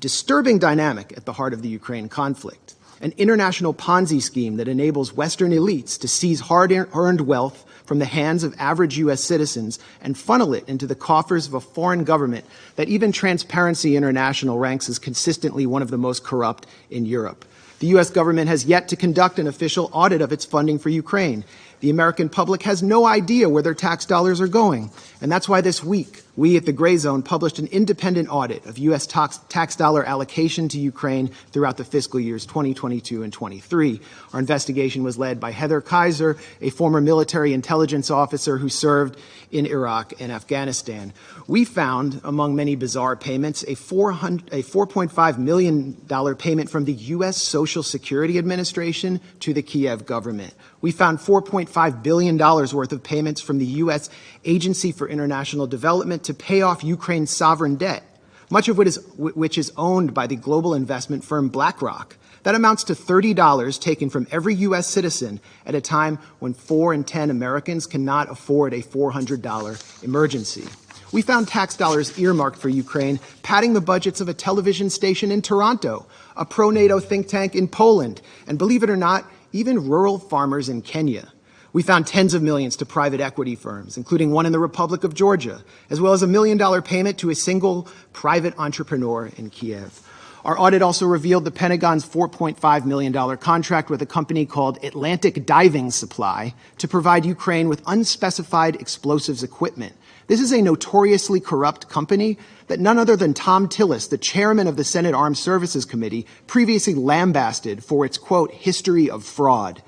disturbing 0.00 0.58
dynamic 0.58 1.12
at 1.16 1.24
the 1.24 1.32
heart 1.32 1.52
of 1.52 1.62
the 1.62 1.68
Ukraine 1.68 2.08
conflict. 2.08 2.74
An 3.00 3.12
international 3.16 3.74
Ponzi 3.74 4.20
scheme 4.20 4.56
that 4.56 4.68
enables 4.68 5.12
Western 5.12 5.52
elites 5.52 5.98
to 6.00 6.08
seize 6.08 6.40
hard 6.40 6.72
earned 6.72 7.20
wealth 7.20 7.64
from 7.84 8.00
the 8.00 8.04
hands 8.04 8.44
of 8.44 8.54
average 8.58 8.98
U.S. 8.98 9.22
citizens 9.22 9.78
and 10.02 10.18
funnel 10.18 10.52
it 10.52 10.68
into 10.68 10.86
the 10.86 10.94
coffers 10.94 11.46
of 11.46 11.54
a 11.54 11.60
foreign 11.60 12.04
government 12.04 12.44
that 12.76 12.88
even 12.88 13.12
Transparency 13.12 13.96
International 13.96 14.58
ranks 14.58 14.88
as 14.88 14.98
consistently 14.98 15.64
one 15.64 15.80
of 15.80 15.90
the 15.90 15.96
most 15.96 16.24
corrupt 16.24 16.66
in 16.90 17.06
Europe. 17.06 17.44
The 17.78 17.86
U.S. 17.88 18.10
government 18.10 18.48
has 18.48 18.64
yet 18.64 18.88
to 18.88 18.96
conduct 18.96 19.38
an 19.38 19.46
official 19.46 19.88
audit 19.92 20.20
of 20.20 20.32
its 20.32 20.44
funding 20.44 20.78
for 20.78 20.88
Ukraine. 20.88 21.44
The 21.80 21.90
American 21.90 22.28
public 22.28 22.62
has 22.64 22.82
no 22.82 23.06
idea 23.06 23.48
where 23.48 23.62
their 23.62 23.74
tax 23.74 24.04
dollars 24.04 24.40
are 24.40 24.48
going. 24.48 24.90
And 25.20 25.30
that's 25.30 25.48
why 25.48 25.60
this 25.60 25.82
week, 25.84 26.22
we 26.38 26.56
at 26.56 26.64
the 26.64 26.72
Grayzone 26.72 27.24
published 27.24 27.58
an 27.58 27.66
independent 27.66 28.28
audit 28.30 28.64
of 28.64 28.78
U.S. 28.78 29.08
tax, 29.08 29.40
tax 29.48 29.74
dollar 29.74 30.04
allocation 30.04 30.68
to 30.68 30.78
Ukraine 30.78 31.32
throughout 31.50 31.78
the 31.78 31.84
fiscal 31.84 32.20
years 32.20 32.46
2022 32.46 33.24
and 33.24 33.32
23. 33.32 34.00
Our 34.32 34.38
investigation 34.38 35.02
was 35.02 35.18
led 35.18 35.40
by 35.40 35.50
Heather 35.50 35.80
Kaiser, 35.80 36.36
a 36.60 36.70
former 36.70 37.00
military 37.00 37.52
intelligence 37.52 38.08
officer 38.08 38.56
who 38.56 38.68
served 38.68 39.18
in 39.50 39.66
Iraq 39.66 40.12
and 40.20 40.30
Afghanistan. 40.30 41.12
We 41.48 41.64
found, 41.64 42.20
among 42.22 42.54
many 42.54 42.76
bizarre 42.76 43.16
payments, 43.16 43.64
a, 43.64 43.72
a 43.72 43.74
$4.5 43.74 45.38
million 45.38 46.36
payment 46.36 46.70
from 46.70 46.84
the 46.84 46.92
U.S. 46.92 47.36
Social 47.36 47.82
Security 47.82 48.38
Administration 48.38 49.20
to 49.40 49.52
the 49.52 49.62
Kiev 49.62 50.06
government. 50.06 50.54
We 50.80 50.92
found 50.92 51.18
$4.5 51.18 52.02
billion 52.04 52.38
worth 52.38 52.92
of 52.92 53.02
payments 53.02 53.40
from 53.40 53.58
the 53.58 53.66
U.S. 53.66 54.08
Agency 54.44 54.92
for 54.92 55.08
International 55.08 55.66
Development 55.66 56.22
to 56.24 56.34
pay 56.34 56.62
off 56.62 56.84
Ukraine's 56.84 57.30
sovereign 57.30 57.76
debt, 57.76 58.02
much 58.50 58.68
of 58.68 58.78
which 58.78 58.88
is, 58.88 58.96
which 59.16 59.58
is 59.58 59.72
owned 59.76 60.14
by 60.14 60.26
the 60.26 60.36
global 60.36 60.74
investment 60.74 61.24
firm 61.24 61.48
BlackRock. 61.48 62.16
That 62.44 62.54
amounts 62.54 62.84
to 62.84 62.94
$30 62.94 63.80
taken 63.80 64.10
from 64.10 64.26
every 64.30 64.54
U.S. 64.54 64.86
citizen 64.86 65.40
at 65.66 65.74
a 65.74 65.80
time 65.80 66.18
when 66.38 66.54
4 66.54 66.94
in 66.94 67.04
10 67.04 67.30
Americans 67.30 67.86
cannot 67.86 68.30
afford 68.30 68.72
a 68.72 68.82
$400 68.82 70.04
emergency. 70.04 70.64
We 71.10 71.22
found 71.22 71.48
tax 71.48 71.76
dollars 71.76 72.18
earmarked 72.18 72.58
for 72.58 72.68
Ukraine, 72.68 73.18
padding 73.42 73.72
the 73.72 73.80
budgets 73.80 74.20
of 74.20 74.28
a 74.28 74.34
television 74.34 74.90
station 74.90 75.32
in 75.32 75.42
Toronto, 75.42 76.06
a 76.36 76.44
pro 76.44 76.70
NATO 76.70 77.00
think 77.00 77.28
tank 77.28 77.54
in 77.54 77.66
Poland, 77.66 78.20
and 78.46 78.58
believe 78.58 78.82
it 78.82 78.90
or 78.90 78.96
not, 78.96 79.24
even 79.52 79.88
rural 79.88 80.18
farmers 80.18 80.68
in 80.68 80.82
Kenya. 80.82 81.32
We 81.72 81.82
found 81.82 82.06
tens 82.06 82.34
of 82.34 82.42
millions 82.42 82.76
to 82.76 82.86
private 82.86 83.20
equity 83.20 83.54
firms, 83.54 83.96
including 83.96 84.30
one 84.30 84.46
in 84.46 84.52
the 84.52 84.58
Republic 84.58 85.04
of 85.04 85.14
Georgia, 85.14 85.62
as 85.90 86.00
well 86.00 86.12
as 86.12 86.22
a 86.22 86.26
million 86.26 86.58
dollar 86.58 86.80
payment 86.82 87.18
to 87.18 87.30
a 87.30 87.34
single 87.34 87.88
private 88.12 88.54
entrepreneur 88.58 89.30
in 89.36 89.50
Kiev. 89.50 90.02
Our 90.44 90.58
audit 90.58 90.82
also 90.82 91.04
revealed 91.04 91.44
the 91.44 91.50
Pentagon's 91.50 92.08
$4.5 92.08 92.84
million 92.86 93.36
contract 93.36 93.90
with 93.90 94.00
a 94.00 94.06
company 94.06 94.46
called 94.46 94.82
Atlantic 94.82 95.44
Diving 95.44 95.90
Supply 95.90 96.54
to 96.78 96.88
provide 96.88 97.26
Ukraine 97.26 97.68
with 97.68 97.82
unspecified 97.86 98.76
explosives 98.76 99.42
equipment 99.42 99.94
this 100.28 100.40
is 100.42 100.52
a 100.52 100.60
notoriously 100.60 101.40
corrupt 101.40 101.88
company 101.88 102.38
that 102.66 102.78
none 102.78 102.98
other 102.98 103.16
than 103.16 103.32
Thom 103.32 103.66
Tillis, 103.66 104.10
the 104.10 104.18
chairman 104.18 104.68
of 104.68 104.76
the 104.76 104.84
Senate 104.84 105.14
Armed 105.14 105.38
Services 105.38 105.86
Committee, 105.86 106.26
previously 106.46 106.94
lambasted 106.94 107.82
for 107.82 108.04
its, 108.04 108.18
quote, 108.18 108.52
history 108.52 109.08
of 109.08 109.24
fraud. 109.24 109.82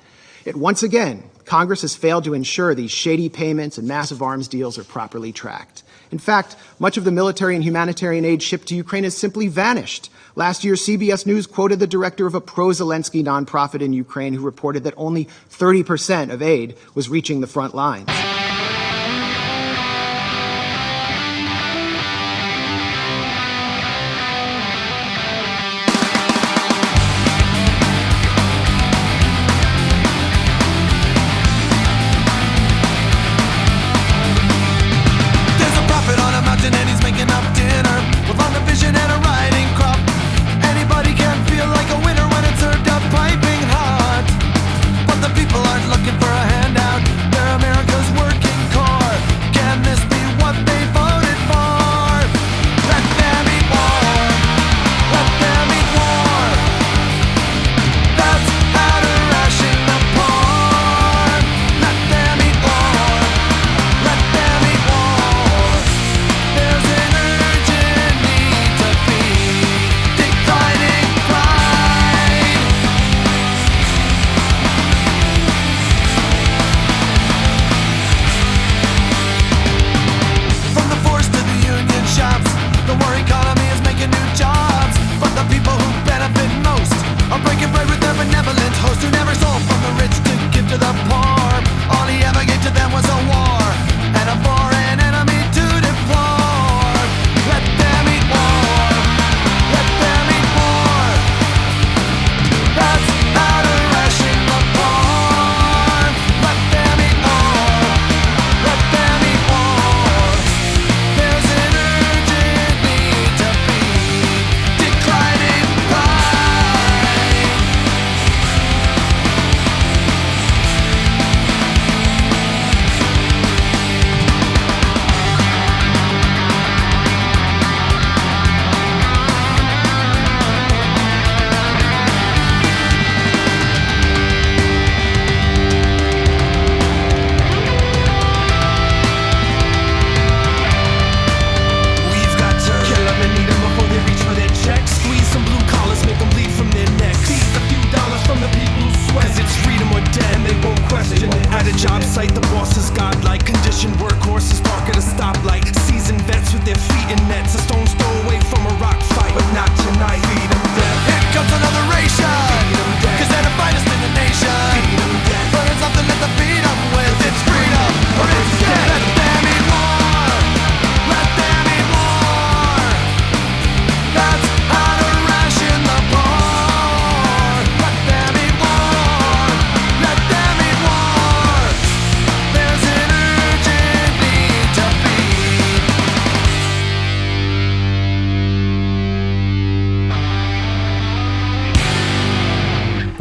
It 0.47 0.57
once 0.57 0.83
again, 0.83 1.25
Congress 1.51 1.83
has 1.83 1.97
failed 1.97 2.23
to 2.23 2.33
ensure 2.33 2.77
these 2.77 2.93
shady 2.93 3.29
payments 3.29 3.77
and 3.77 3.89
massive 3.89 4.23
arms 4.23 4.47
deals 4.47 4.79
are 4.79 4.85
properly 4.85 5.33
tracked. 5.33 5.83
In 6.13 6.19
fact, 6.19 6.55
much 6.79 6.97
of 6.97 7.03
the 7.03 7.11
military 7.11 7.57
and 7.57 7.65
humanitarian 7.65 8.25
aid 8.25 8.41
shipped 8.41 8.69
to 8.69 8.77
Ukraine 8.77 9.03
has 9.03 9.17
simply 9.17 9.49
vanished. 9.49 10.13
Last 10.37 10.63
year, 10.63 10.75
CBS 10.75 11.27
News 11.27 11.49
quoted 11.49 11.81
the 11.81 11.89
director 11.89 12.25
of 12.25 12.37
a 12.37 12.41
pro 12.41 12.69
Zelensky 12.69 13.25
nonprofit 13.25 13.83
in 13.83 13.93
Ukraine 13.93 14.33
who 14.33 14.45
reported 14.45 14.85
that 14.85 14.95
only 14.97 15.25
30% 15.51 16.31
of 16.33 16.41
aid 16.41 16.77
was 16.95 17.09
reaching 17.09 17.41
the 17.41 17.49
front 17.49 17.75
lines. 17.75 18.09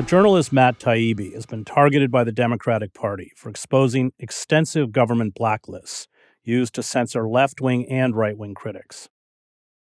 Journalist 0.10 0.52
Matt 0.52 0.80
Taibbi 0.80 1.36
has 1.36 1.46
been 1.46 1.64
targeted 1.64 2.10
by 2.10 2.24
the 2.24 2.32
Democratic 2.32 2.96
Party 2.96 3.32
for 3.36 3.48
exposing 3.48 4.12
extensive 4.18 4.92
government 4.92 5.36
blacklists 5.36 6.08
used 6.44 6.74
to 6.74 6.82
censor 6.82 7.30
left 7.30 7.62
wing 7.62 7.88
and 7.88 8.16
right 8.16 8.36
wing 8.36 8.56
critics. 8.56 9.08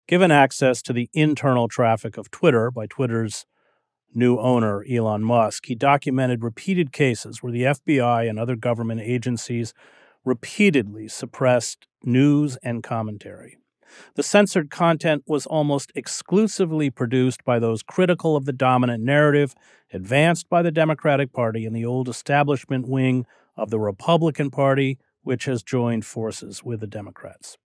Given 0.06 0.30
access 0.30 0.82
to 0.82 0.92
the 0.92 1.08
internal 1.14 1.66
traffic 1.66 2.18
of 2.18 2.30
Twitter 2.30 2.70
by 2.70 2.86
Twitter's 2.86 3.46
new 4.14 4.36
owner, 4.36 4.84
Elon 4.84 5.22
Musk, 5.22 5.64
he 5.64 5.74
documented 5.74 6.44
repeated 6.44 6.92
cases 6.92 7.42
where 7.42 7.50
the 7.50 7.62
FBI 7.62 8.28
and 8.28 8.38
other 8.38 8.54
government 8.54 9.00
agencies 9.00 9.72
repeatedly 10.26 11.08
suppressed 11.08 11.88
news 12.04 12.58
and 12.62 12.82
commentary. 12.82 13.56
The 14.14 14.22
censored 14.22 14.70
content 14.70 15.24
was 15.26 15.46
almost 15.46 15.92
exclusively 15.94 16.90
produced 16.90 17.44
by 17.44 17.58
those 17.58 17.82
critical 17.82 18.36
of 18.36 18.44
the 18.44 18.52
dominant 18.52 19.02
narrative 19.02 19.54
advanced 19.92 20.48
by 20.48 20.62
the 20.62 20.70
Democratic 20.70 21.32
Party 21.32 21.64
and 21.64 21.74
the 21.74 21.84
old 21.84 22.08
establishment 22.08 22.88
wing 22.88 23.26
of 23.56 23.70
the 23.70 23.80
Republican 23.80 24.50
Party, 24.50 24.98
which 25.22 25.46
has 25.46 25.62
joined 25.62 26.04
forces 26.04 26.62
with 26.62 26.80
the 26.80 26.86
Democrats. 26.86 27.56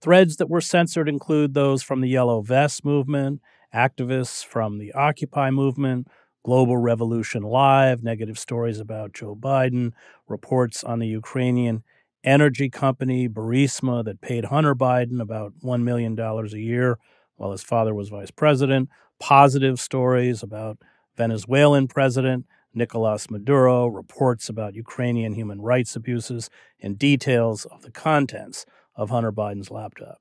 Threads 0.00 0.36
that 0.36 0.50
were 0.50 0.60
censored 0.60 1.08
include 1.08 1.54
those 1.54 1.82
from 1.82 2.00
the 2.00 2.08
Yellow 2.08 2.40
Vest 2.40 2.84
movement, 2.84 3.40
activists 3.74 4.44
from 4.44 4.78
the 4.78 4.92
Occupy 4.92 5.50
movement, 5.50 6.08
Global 6.44 6.76
Revolution 6.78 7.42
Live, 7.42 8.02
negative 8.02 8.38
stories 8.38 8.80
about 8.80 9.12
Joe 9.12 9.36
Biden, 9.36 9.92
reports 10.26 10.82
on 10.82 10.98
the 10.98 11.06
Ukrainian 11.06 11.84
energy 12.24 12.68
company 12.68 13.28
Burisma 13.28 14.04
that 14.04 14.20
paid 14.20 14.46
Hunter 14.46 14.74
Biden 14.74 15.20
about 15.20 15.52
$1 15.62 15.82
million 15.82 16.18
a 16.18 16.44
year 16.56 16.98
while 17.36 17.52
his 17.52 17.62
father 17.62 17.94
was 17.94 18.10
vice 18.10 18.30
president, 18.30 18.88
positive 19.18 19.80
stories 19.80 20.42
about 20.42 20.78
Venezuelan 21.16 21.88
President 21.88 22.46
Nicolas 22.72 23.30
Maduro, 23.30 23.86
reports 23.86 24.48
about 24.48 24.74
Ukrainian 24.74 25.34
human 25.34 25.60
rights 25.60 25.96
abuses, 25.96 26.48
and 26.80 26.98
details 26.98 27.64
of 27.64 27.82
the 27.82 27.90
contents 27.90 28.64
of 28.94 29.10
Hunter 29.10 29.32
Biden's 29.32 29.70
laptop. 29.70 30.18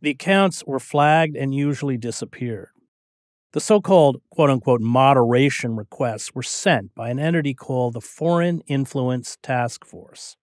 The 0.00 0.10
accounts 0.10 0.64
were 0.66 0.78
flagged 0.78 1.36
and 1.36 1.54
usually 1.54 1.96
disappeared. 1.96 2.68
The 3.52 3.60
so 3.60 3.80
called 3.80 4.20
quote 4.30 4.50
unquote 4.50 4.80
moderation 4.80 5.76
requests 5.76 6.34
were 6.34 6.42
sent 6.42 6.94
by 6.94 7.10
an 7.10 7.18
entity 7.18 7.54
called 7.54 7.94
the 7.94 8.00
Foreign 8.00 8.60
Influence 8.66 9.38
Task 9.42 9.84
Force. 9.84 10.36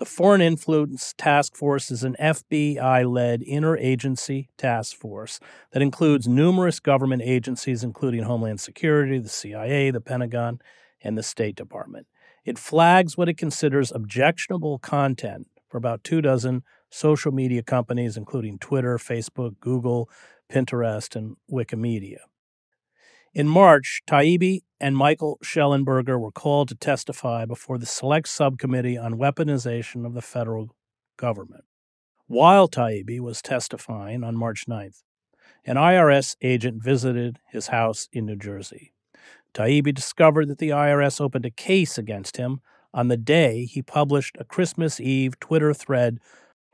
The 0.00 0.06
Foreign 0.06 0.40
Influence 0.40 1.12
Task 1.18 1.54
Force 1.54 1.90
is 1.90 2.04
an 2.04 2.16
FBI 2.18 3.04
led 3.04 3.42
interagency 3.42 4.48
task 4.56 4.96
force 4.96 5.38
that 5.72 5.82
includes 5.82 6.26
numerous 6.26 6.80
government 6.80 7.20
agencies, 7.22 7.84
including 7.84 8.22
Homeland 8.22 8.60
Security, 8.60 9.18
the 9.18 9.28
CIA, 9.28 9.90
the 9.90 10.00
Pentagon, 10.00 10.62
and 11.02 11.18
the 11.18 11.22
State 11.22 11.54
Department. 11.54 12.06
It 12.46 12.58
flags 12.58 13.18
what 13.18 13.28
it 13.28 13.36
considers 13.36 13.92
objectionable 13.92 14.78
content 14.78 15.48
for 15.68 15.76
about 15.76 16.02
two 16.02 16.22
dozen 16.22 16.62
social 16.88 17.30
media 17.30 17.62
companies, 17.62 18.16
including 18.16 18.58
Twitter, 18.58 18.96
Facebook, 18.96 19.60
Google, 19.60 20.08
Pinterest, 20.50 21.14
and 21.14 21.36
Wikimedia. 21.52 22.20
In 23.32 23.46
March, 23.46 24.02
Taibbi 24.08 24.62
and 24.80 24.96
Michael 24.96 25.38
Shellenberger 25.44 26.18
were 26.18 26.32
called 26.32 26.68
to 26.68 26.74
testify 26.74 27.44
before 27.44 27.78
the 27.78 27.86
Select 27.86 28.26
Subcommittee 28.26 28.98
on 28.98 29.18
Weaponization 29.18 30.04
of 30.04 30.14
the 30.14 30.22
Federal 30.22 30.74
Government. 31.16 31.62
While 32.26 32.66
Taibbi 32.66 33.20
was 33.20 33.40
testifying 33.40 34.24
on 34.24 34.36
March 34.36 34.64
9th, 34.66 35.04
an 35.64 35.76
IRS 35.76 36.34
agent 36.42 36.82
visited 36.82 37.38
his 37.46 37.68
house 37.68 38.08
in 38.12 38.26
New 38.26 38.34
Jersey. 38.34 38.94
Taibbi 39.54 39.94
discovered 39.94 40.48
that 40.48 40.58
the 40.58 40.70
IRS 40.70 41.20
opened 41.20 41.46
a 41.46 41.50
case 41.50 41.96
against 41.98 42.36
him 42.36 42.60
on 42.92 43.06
the 43.06 43.16
day 43.16 43.64
he 43.64 43.80
published 43.80 44.36
a 44.40 44.44
Christmas 44.44 44.98
Eve 44.98 45.38
Twitter 45.38 45.72
thread 45.72 46.18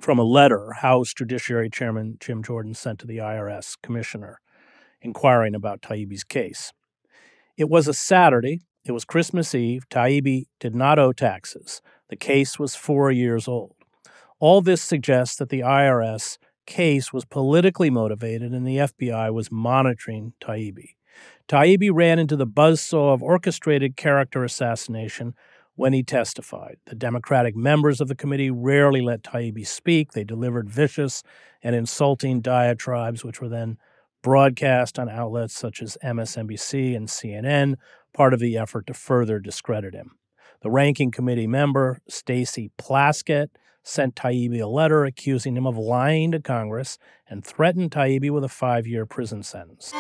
from 0.01 0.19
a 0.19 0.25
letter 0.25 0.73
House 0.73 1.13
Judiciary 1.13 1.69
Chairman 1.69 2.17
Jim 2.19 2.43
Jordan 2.43 2.73
sent 2.73 2.99
to 3.01 3.07
the 3.07 3.19
IRS 3.19 3.77
commissioner 3.83 4.41
inquiring 5.07 5.55
about 5.55 5.81
Taibbi's 5.81 6.25
case. 6.25 6.73
It 7.57 7.71
was 7.71 7.89
a 7.89 7.95
Saturday. 7.95 8.61
It 8.85 8.93
was 8.93 9.05
Christmas 9.05 9.55
Eve. 9.55 9.89
Taibbi 9.89 10.45
did 10.61 10.75
not 10.75 10.99
owe 10.99 11.13
taxes. 11.13 11.81
The 12.11 12.17
case 12.17 12.59
was 12.59 12.77
four 12.77 13.11
years 13.11 13.49
old. 13.49 13.75
All 14.39 14.61
this 14.61 14.83
suggests 14.83 15.37
that 15.37 15.49
the 15.49 15.61
IRS 15.61 16.37
case 16.67 17.13
was 17.13 17.25
politically 17.25 17.89
motivated 17.89 18.53
and 18.53 18.67
the 18.67 18.77
FBI 18.77 19.33
was 19.33 19.51
monitoring 19.51 20.35
Taibbi. 20.41 20.97
Taibbi 21.49 21.91
ran 21.93 22.19
into 22.19 22.37
the 22.37 22.47
buzzsaw 22.47 23.15
of 23.15 23.23
orchestrated 23.23 23.97
character 23.97 24.45
assassination 24.45 25.35
when 25.77 25.93
he 25.93 26.03
testified. 26.03 26.77
The 26.87 26.95
Democratic 26.95 27.55
members 27.55 28.01
of 28.01 28.09
the 28.09 28.15
committee 28.15 28.51
rarely 28.51 29.01
let 29.01 29.23
Taibbi 29.23 29.67
speak. 29.67 30.13
They 30.13 30.25
delivered 30.25 30.69
vicious 30.69 31.23
and 31.63 31.75
insulting 31.77 32.41
diatribes, 32.41 33.25
which 33.25 33.41
were 33.41 33.49
then 33.49 33.79
broadcast 34.23 34.99
on 34.99 35.09
outlets 35.09 35.55
such 35.55 35.83
as 35.83 35.97
MSNBC 36.03 36.97
and 36.97 37.09
CNN, 37.09 37.77
part 38.13 38.35
of 38.35 38.41
the 38.41 38.57
effort 38.57 38.87
to 38.87 38.95
further 38.95 39.39
discredit 39.39 39.95
him. 39.95 40.13
The 40.63 40.71
ranking 40.71 41.11
committee 41.11 41.47
member, 41.47 42.01
Stacey 42.09 42.71
Plaskett, 42.79 43.49
sent 43.83 44.17
Taibbi 44.17 44.61
a 44.61 44.67
letter 44.67 45.05
accusing 45.05 45.57
him 45.57 45.67
of 45.67 45.77
lying 45.77 46.33
to 46.33 46.41
Congress 46.41 46.99
and 47.29 47.45
threatened 47.45 47.93
Taibbi 47.93 48.31
with 48.31 48.43
a 48.43 48.49
five 48.49 48.87
year 48.87 49.07
prison 49.07 49.43
sentence. 49.43 49.93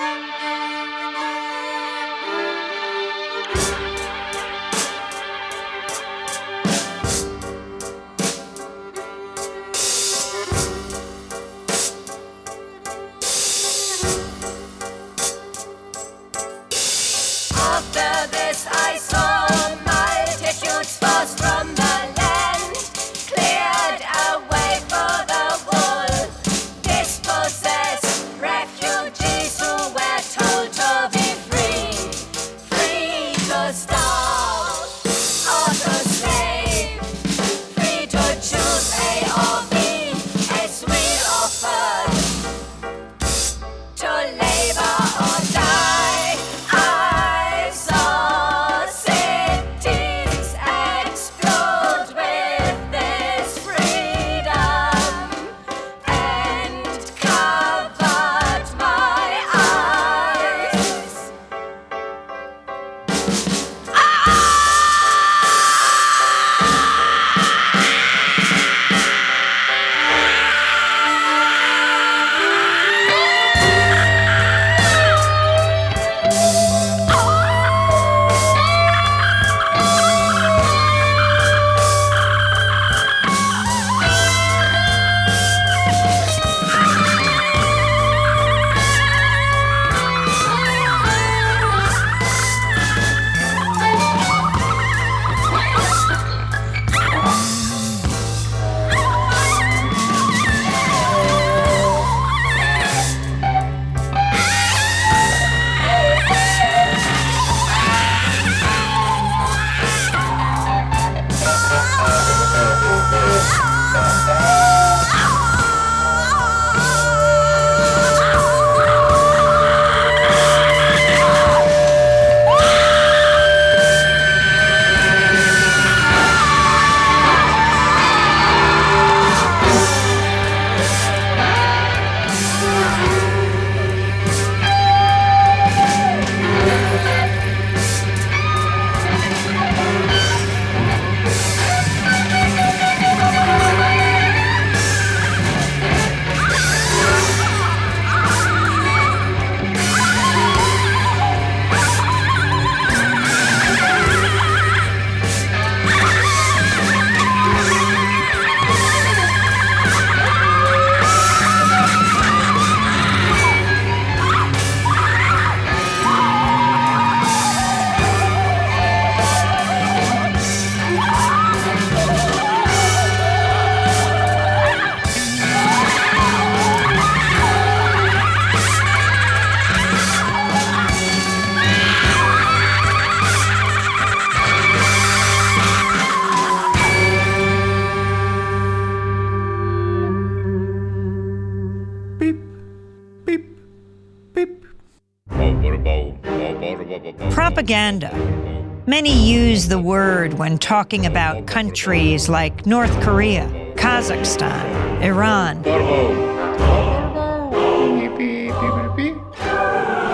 Propaganda. 197.67 198.83
Many 198.87 199.29
use 199.29 199.67
the 199.67 199.81
word 199.81 200.35
when 200.35 200.57
talking 200.57 201.05
about 201.05 201.49
countries 201.49 202.29
like 202.29 202.65
North 202.65 202.93
Korea, 203.03 203.49
Kazakhstan, 203.75 205.03
Iran. 205.03 205.65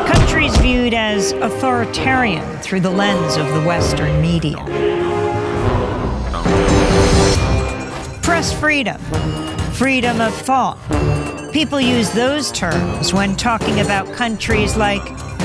Countries 0.07 0.57
viewed 0.63 0.95
as 0.95 1.33
authoritarian 1.33 2.57
through 2.61 2.81
the 2.81 2.89
lens 2.89 3.37
of 3.37 3.47
the 3.49 3.61
Western 3.69 4.23
media. 4.23 4.57
Press 8.23 8.59
freedom, 8.59 8.99
freedom 9.73 10.23
of 10.23 10.33
thought. 10.33 10.79
People 11.53 11.83
use 11.83 12.11
those 12.13 12.51
terms 12.51 13.13
when 13.13 13.37
talking 13.37 13.81
about 13.81 14.11
countries 14.15 14.75
like 14.75 15.05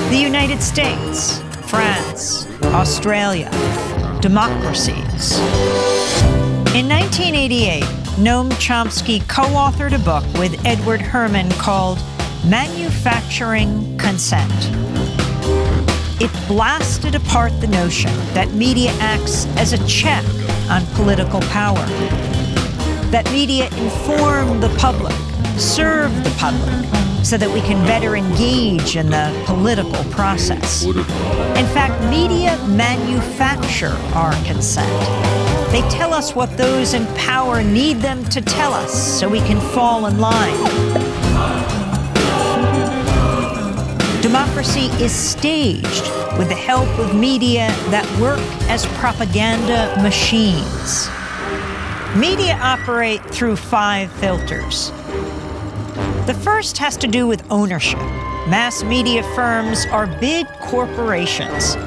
the 0.09 0.17
United 0.17 0.63
States, 0.63 1.41
France, 1.67 2.47
Australia, 2.63 3.51
democracies. 4.21 5.37
In 6.73 6.87
1988, 6.87 7.83
Noam 8.17 8.49
Chomsky 8.51 9.27
co 9.27 9.43
authored 9.43 9.93
a 9.93 9.99
book 9.99 10.23
with 10.39 10.65
Edward 10.65 11.01
Herman 11.01 11.49
called 11.51 11.99
Manufacturing 12.45 13.97
Consent. 13.97 14.51
It 16.21 16.31
blasted 16.47 17.15
apart 17.15 17.51
the 17.59 17.67
notion 17.67 18.11
that 18.33 18.49
media 18.53 18.91
acts 18.99 19.45
as 19.57 19.73
a 19.73 19.87
check 19.87 20.23
on 20.69 20.85
political 20.95 21.41
power, 21.41 21.85
that 23.11 23.29
media 23.33 23.65
inform 23.77 24.61
the 24.61 24.69
public, 24.79 25.13
serve 25.57 26.11
the 26.23 26.33
public, 26.37 27.06
so 27.27 27.35
that 27.35 27.53
we 27.53 27.59
can 27.59 27.85
better 27.85 28.15
engage 28.15 28.95
in 28.95 29.09
the 29.09 29.43
political 29.45 30.01
process. 30.05 30.85
In 30.85 31.67
fact, 31.75 32.01
media 32.09 32.57
manufacture 32.69 33.97
our 34.15 34.31
consent. 34.45 34.89
They 35.73 35.81
tell 35.89 36.13
us 36.13 36.33
what 36.33 36.55
those 36.55 36.93
in 36.93 37.05
power 37.15 37.61
need 37.61 37.97
them 37.97 38.23
to 38.29 38.39
tell 38.39 38.73
us 38.73 39.19
so 39.19 39.27
we 39.27 39.39
can 39.39 39.59
fall 39.73 40.05
in 40.05 40.19
line. 40.19 40.55
Democracy 44.21 44.85
is 45.03 45.11
staged 45.11 46.09
with 46.37 46.47
the 46.47 46.55
help 46.55 46.87
of 46.97 47.13
media 47.13 47.67
that 47.89 48.07
work 48.21 48.39
as 48.69 48.85
propaganda 49.01 50.01
machines. 50.01 51.09
Media 52.17 52.57
operate 52.61 53.21
through 53.25 53.57
five 53.57 54.09
filters. 54.13 54.93
The 56.27 56.33
first 56.33 56.77
has 56.79 56.97
to 56.97 57.07
do 57.07 57.25
with 57.25 57.41
ownership. 57.49 58.01
Mass 58.49 58.83
media 58.83 59.23
firms 59.33 59.85
are 59.85 60.07
big 60.19 60.45
corporations. 60.59 61.77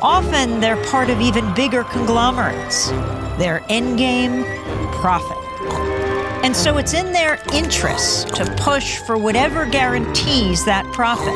Often 0.00 0.60
they're 0.60 0.80
part 0.84 1.10
of 1.10 1.20
even 1.20 1.52
bigger 1.54 1.82
conglomerates. 1.82 2.90
Their 3.36 3.64
endgame 3.68 4.44
profit. 5.00 5.36
And 6.44 6.54
so 6.54 6.78
it's 6.78 6.94
in 6.94 7.12
their 7.12 7.40
interests 7.52 8.22
to 8.36 8.44
push 8.60 8.98
for 8.98 9.18
whatever 9.18 9.66
guarantees 9.66 10.64
that 10.66 10.86
profit. 10.92 11.34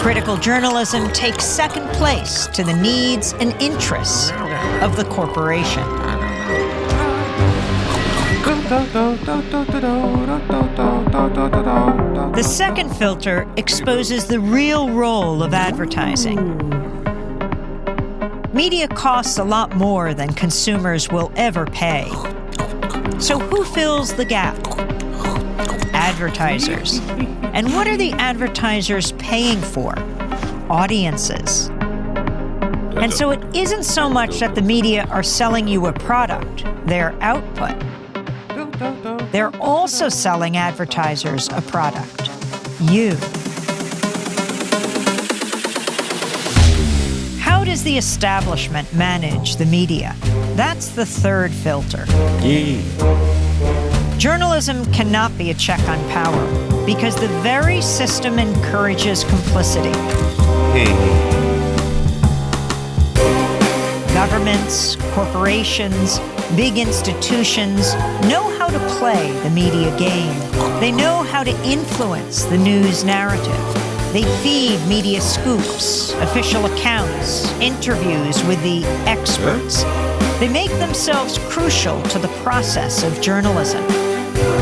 Critical 0.00 0.36
journalism 0.36 1.08
takes 1.12 1.44
second 1.44 1.86
place 1.90 2.48
to 2.48 2.64
the 2.64 2.74
needs 2.74 3.32
and 3.34 3.52
interests 3.62 4.32
of 4.82 4.96
the 4.96 5.04
corporation. 5.04 6.15
The 12.34 12.42
second 12.42 12.90
filter 12.96 13.46
exposes 13.56 14.26
the 14.26 14.40
real 14.40 14.90
role 14.90 15.44
of 15.44 15.54
advertising. 15.54 16.58
Media 18.52 18.88
costs 18.88 19.38
a 19.38 19.44
lot 19.44 19.76
more 19.76 20.14
than 20.14 20.32
consumers 20.32 21.08
will 21.08 21.30
ever 21.36 21.66
pay. 21.66 22.08
So, 23.20 23.38
who 23.38 23.62
fills 23.64 24.14
the 24.14 24.24
gap? 24.24 24.56
Advertisers. 25.94 26.98
And 27.52 27.72
what 27.72 27.86
are 27.86 27.96
the 27.96 28.14
advertisers 28.14 29.12
paying 29.12 29.60
for? 29.60 29.94
Audiences. 30.68 31.68
And 32.96 33.14
so 33.14 33.30
it 33.30 33.44
isn't 33.54 33.84
so 33.84 34.08
much 34.08 34.40
that 34.40 34.56
the 34.56 34.62
media 34.62 35.06
are 35.10 35.22
selling 35.22 35.68
you 35.68 35.86
a 35.86 35.92
product, 35.92 36.64
their 36.86 37.12
output. 37.22 37.80
They're 39.36 39.54
also 39.56 40.08
selling 40.08 40.56
advertisers 40.56 41.50
a 41.50 41.60
product, 41.60 42.30
you. 42.80 43.16
How 47.38 47.62
does 47.62 47.84
the 47.84 47.98
establishment 47.98 48.90
manage 48.94 49.56
the 49.56 49.66
media? 49.66 50.16
That's 50.54 50.88
the 50.88 51.04
third 51.04 51.52
filter. 51.52 52.06
Journalism 54.16 54.90
cannot 54.90 55.36
be 55.36 55.50
a 55.50 55.54
check 55.54 55.86
on 55.86 55.98
power 56.08 56.86
because 56.86 57.14
the 57.14 57.28
very 57.42 57.82
system 57.82 58.38
encourages 58.38 59.22
complicity. 59.24 59.92
Hmm. 60.72 60.94
Governments, 64.14 64.96
corporations, 65.12 66.20
big 66.54 66.78
institutions 66.78 67.94
know 68.28 68.48
how 68.58 68.68
to 68.68 68.78
play 68.98 69.32
the 69.42 69.50
media 69.50 69.96
game. 69.98 70.38
They 70.80 70.92
know 70.92 71.22
how 71.22 71.42
to 71.42 71.50
influence 71.64 72.44
the 72.44 72.58
news 72.58 73.04
narrative. 73.04 73.56
They 74.12 74.22
feed 74.42 74.80
media 74.86 75.20
scoops, 75.20 76.12
official 76.14 76.66
accounts, 76.66 77.50
interviews 77.60 78.42
with 78.44 78.62
the 78.62 78.84
experts. 79.06 79.82
They 80.38 80.48
make 80.48 80.70
themselves 80.78 81.38
crucial 81.48 82.00
to 82.04 82.18
the 82.18 82.28
process 82.42 83.02
of 83.02 83.20
journalism. 83.20 83.84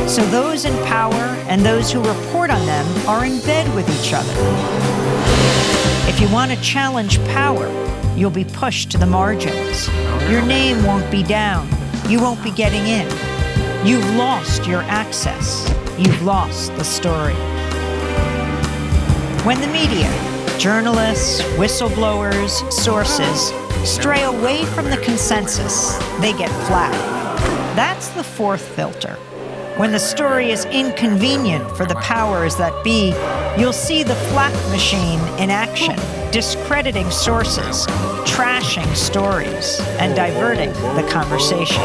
So 0.09 0.25
those 0.27 0.65
in 0.65 0.75
power 0.87 1.13
and 1.49 1.65
those 1.65 1.93
who 1.93 2.01
report 2.01 2.51
on 2.51 2.65
them 2.67 3.09
are 3.09 3.25
in 3.25 3.41
bed 3.41 3.73
with 3.75 3.89
each 4.01 4.13
other. 4.15 4.33
If 6.09 6.21
you 6.21 6.29
want 6.33 6.51
to 6.53 6.61
challenge 6.61 7.19
power, 7.27 7.67
you'll 8.17 8.31
be 8.31 8.45
pushed 8.45 8.91
to 8.93 8.99
the 8.99 9.07
margins. 9.07 9.89
Your 10.31 10.43
name 10.43 10.85
won't 10.85 11.11
be 11.11 11.23
down. 11.23 11.69
You 12.09 12.21
won't 12.21 12.43
be 12.43 12.51
getting 12.51 12.87
in. 12.87 13.07
You've 13.87 14.09
lost 14.17 14.67
your 14.67 14.83
access. 14.83 15.69
You've 15.99 16.23
lost 16.23 16.75
the 16.77 16.85
story. 16.85 17.35
When 19.45 19.61
the 19.61 19.67
media, 19.67 20.11
journalists, 20.59 21.43
whistleblowers, 21.59 22.73
sources 22.73 23.53
stray 23.89 24.23
away 24.23 24.65
from 24.65 24.89
the 24.89 24.97
consensus, 24.99 25.99
they 26.21 26.33
get 26.33 26.51
flak. 26.67 26.93
That's 27.77 28.09
the 28.11 28.25
fourth 28.25 28.63
filter. 28.63 29.19
When 29.77 29.91
the 29.91 29.99
story 29.99 30.53
is 30.53 30.67
inconvenient 30.67 31.77
for 31.77 31.85
the 31.85 31.97
powers 31.97 32.55
that 32.59 32.85
be, 32.85 33.09
you'll 33.61 33.73
see 33.73 34.05
the 34.05 34.15
flak 34.31 34.53
machine 34.71 35.19
in 35.41 35.51
action, 35.51 35.97
discrediting 36.31 37.11
sources, 37.11 37.85
trashing 38.25 38.95
stories, 38.95 39.81
and 39.99 40.15
diverting 40.15 40.73
the 40.95 41.05
conversation. 41.11 41.83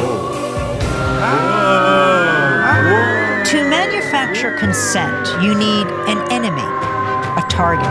To 3.46 3.68
manufacture 3.68 4.56
consent, 4.60 5.28
you 5.42 5.56
need 5.56 5.88
an 6.08 6.32
enemy, 6.32 6.62
a 6.62 7.44
target. 7.50 7.86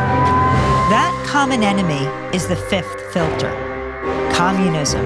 That 0.95 1.25
common 1.27 1.65
enemy 1.65 2.07
is 2.33 2.47
the 2.47 2.55
fifth 2.55 3.13
filter 3.13 3.51
communism, 4.33 5.05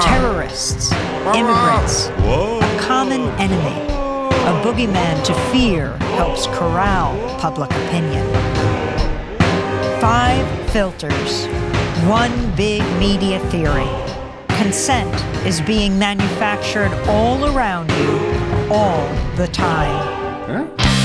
terrorists, 0.00 0.90
immigrants, 1.34 2.06
a 2.06 2.78
common 2.80 3.28
enemy. 3.38 4.01
A 4.42 4.54
boogeyman 4.64 5.22
to 5.24 5.34
fear 5.52 5.96
helps 6.18 6.48
corral 6.48 7.14
public 7.38 7.70
opinion. 7.70 8.26
Five 10.00 10.44
filters, 10.70 11.46
one 12.08 12.34
big 12.56 12.82
media 12.98 13.38
theory. 13.50 13.86
Consent 14.58 15.14
is 15.46 15.60
being 15.60 15.96
manufactured 15.96 16.92
all 17.06 17.54
around 17.54 17.88
you, 17.92 18.18
all 18.68 19.06
the 19.36 19.46
time. 19.46 20.02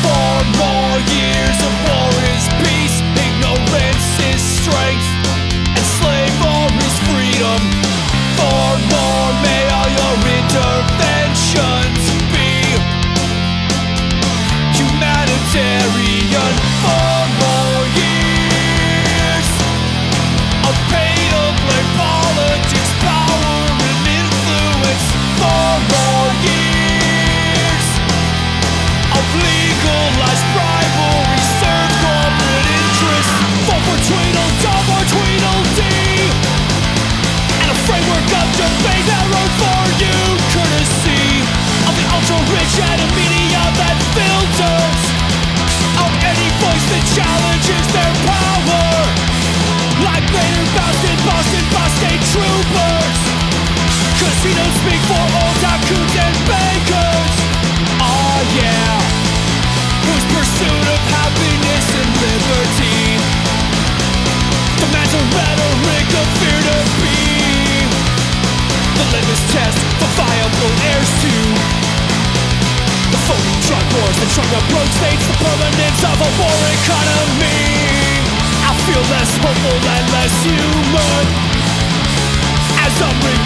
Four 0.02 0.38
more 0.58 0.98
years 1.14 1.58
of 1.62 1.74
war 1.86 2.10
is 2.34 2.44
peace, 2.58 2.98
ignorance 3.22 4.18
is 4.34 4.42
strength, 4.66 5.10
and 5.78 5.86
slave 6.02 6.34
war 6.42 6.74
is 6.74 6.98
freedom. 7.06 7.62
Four 8.34 8.70
more 8.90 9.30
may 9.46 9.62
all 9.78 9.90
your 9.94 10.18
interventions 10.42 12.07
be 15.58 15.64
humanitarian. 15.64 16.54
Oh. 16.86 17.27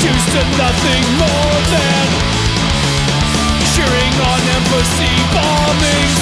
Reduced 0.01 0.31
to 0.33 0.41
nothing 0.57 1.03
more 1.21 1.57
than 1.69 2.05
cheering 3.69 4.15
on 4.33 4.41
embassy 4.57 5.13
bombings 5.29 6.21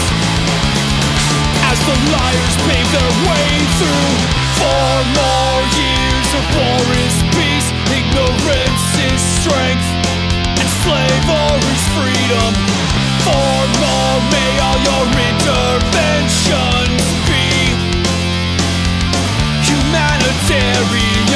as 1.71 1.79
the 1.87 1.95
liars 2.11 2.55
pave 2.67 2.89
their 2.91 3.13
way 3.23 3.47
through 3.79 4.11
four 4.59 4.95
more 5.15 5.63
years 5.79 6.27
of 6.35 6.43
war 6.59 6.83
is 7.07 7.15
peace, 7.31 7.71
ignorance 7.95 8.83
is 8.99 9.21
strength, 9.39 9.87
and 10.59 10.69
slavery's 10.83 11.85
freedom. 11.95 12.51
Four 13.23 13.63
more 13.79 14.19
may 14.27 14.51
all 14.59 14.79
your 14.91 15.07
interventions 15.31 16.99
be 17.31 17.47
humanitarian. 19.63 21.28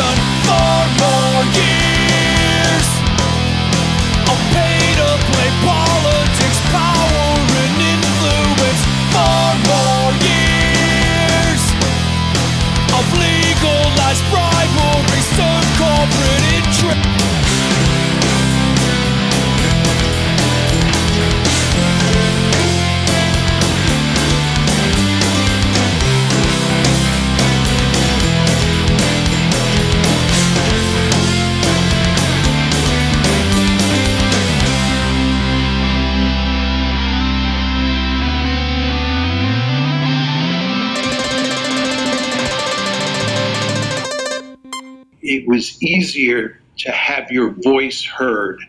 Was 45.53 45.79
easier 45.83 46.59
to 46.79 46.91
have 46.91 47.29
your 47.29 47.51
voice 47.51 48.03
heard 48.03 48.59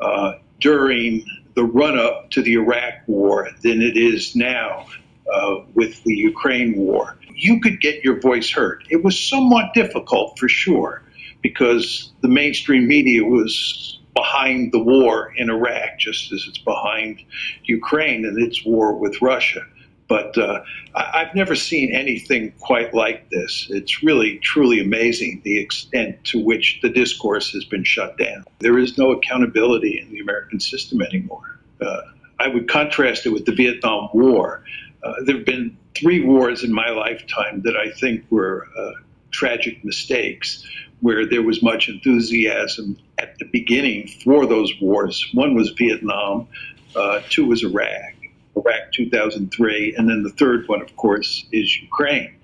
uh, 0.00 0.34
during 0.60 1.24
the 1.54 1.64
run 1.64 1.98
up 1.98 2.30
to 2.30 2.42
the 2.42 2.52
Iraq 2.52 2.92
war 3.06 3.48
than 3.62 3.80
it 3.80 3.96
is 3.96 4.36
now 4.36 4.86
uh, 5.32 5.54
with 5.72 6.04
the 6.04 6.14
Ukraine 6.14 6.76
war. 6.76 7.16
You 7.34 7.58
could 7.60 7.80
get 7.80 8.04
your 8.04 8.20
voice 8.20 8.50
heard. 8.50 8.84
It 8.90 9.02
was 9.02 9.18
somewhat 9.18 9.72
difficult 9.72 10.38
for 10.38 10.46
sure 10.46 11.02
because 11.40 12.12
the 12.20 12.28
mainstream 12.28 12.86
media 12.86 13.24
was 13.24 13.98
behind 14.14 14.72
the 14.72 14.78
war 14.78 15.32
in 15.38 15.48
Iraq, 15.48 15.98
just 15.98 16.32
as 16.32 16.44
it's 16.46 16.58
behind 16.58 17.22
Ukraine 17.64 18.26
and 18.26 18.38
its 18.46 18.62
war 18.62 18.92
with 18.92 19.22
Russia. 19.22 19.62
But 20.08 20.38
uh, 20.38 20.62
I- 20.94 21.10
I've 21.14 21.34
never 21.34 21.54
seen 21.54 21.94
anything 21.94 22.52
quite 22.60 22.94
like 22.94 23.28
this. 23.30 23.66
It's 23.70 24.02
really, 24.02 24.38
truly 24.38 24.80
amazing 24.80 25.42
the 25.44 25.58
extent 25.58 26.22
to 26.26 26.38
which 26.42 26.78
the 26.82 26.88
discourse 26.88 27.52
has 27.52 27.64
been 27.64 27.84
shut 27.84 28.16
down. 28.18 28.44
There 28.60 28.78
is 28.78 28.96
no 28.98 29.10
accountability 29.12 29.98
in 30.00 30.10
the 30.12 30.20
American 30.20 30.60
system 30.60 31.02
anymore. 31.02 31.58
Uh, 31.80 32.00
I 32.38 32.48
would 32.48 32.68
contrast 32.68 33.26
it 33.26 33.30
with 33.30 33.46
the 33.46 33.52
Vietnam 33.54 34.08
War. 34.12 34.62
Uh, 35.02 35.12
there 35.24 35.36
have 35.36 35.46
been 35.46 35.76
three 35.94 36.20
wars 36.24 36.62
in 36.62 36.72
my 36.72 36.90
lifetime 36.90 37.62
that 37.62 37.76
I 37.76 37.90
think 37.90 38.24
were 38.30 38.66
uh, 38.78 38.92
tragic 39.30 39.84
mistakes, 39.84 40.64
where 41.00 41.26
there 41.26 41.42
was 41.42 41.62
much 41.62 41.88
enthusiasm 41.88 42.96
at 43.18 43.38
the 43.38 43.44
beginning 43.46 44.08
for 44.24 44.46
those 44.46 44.72
wars. 44.80 45.26
One 45.32 45.54
was 45.54 45.70
Vietnam, 45.70 46.48
uh, 46.94 47.20
two 47.28 47.46
was 47.46 47.62
Iraq. 47.62 48.14
Iraq 48.56 48.92
2003, 48.92 49.94
and 49.96 50.08
then 50.08 50.22
the 50.22 50.30
third 50.30 50.66
one, 50.68 50.80
of 50.80 50.94
course, 50.96 51.46
is 51.52 51.80
Ukraine. 51.80 52.34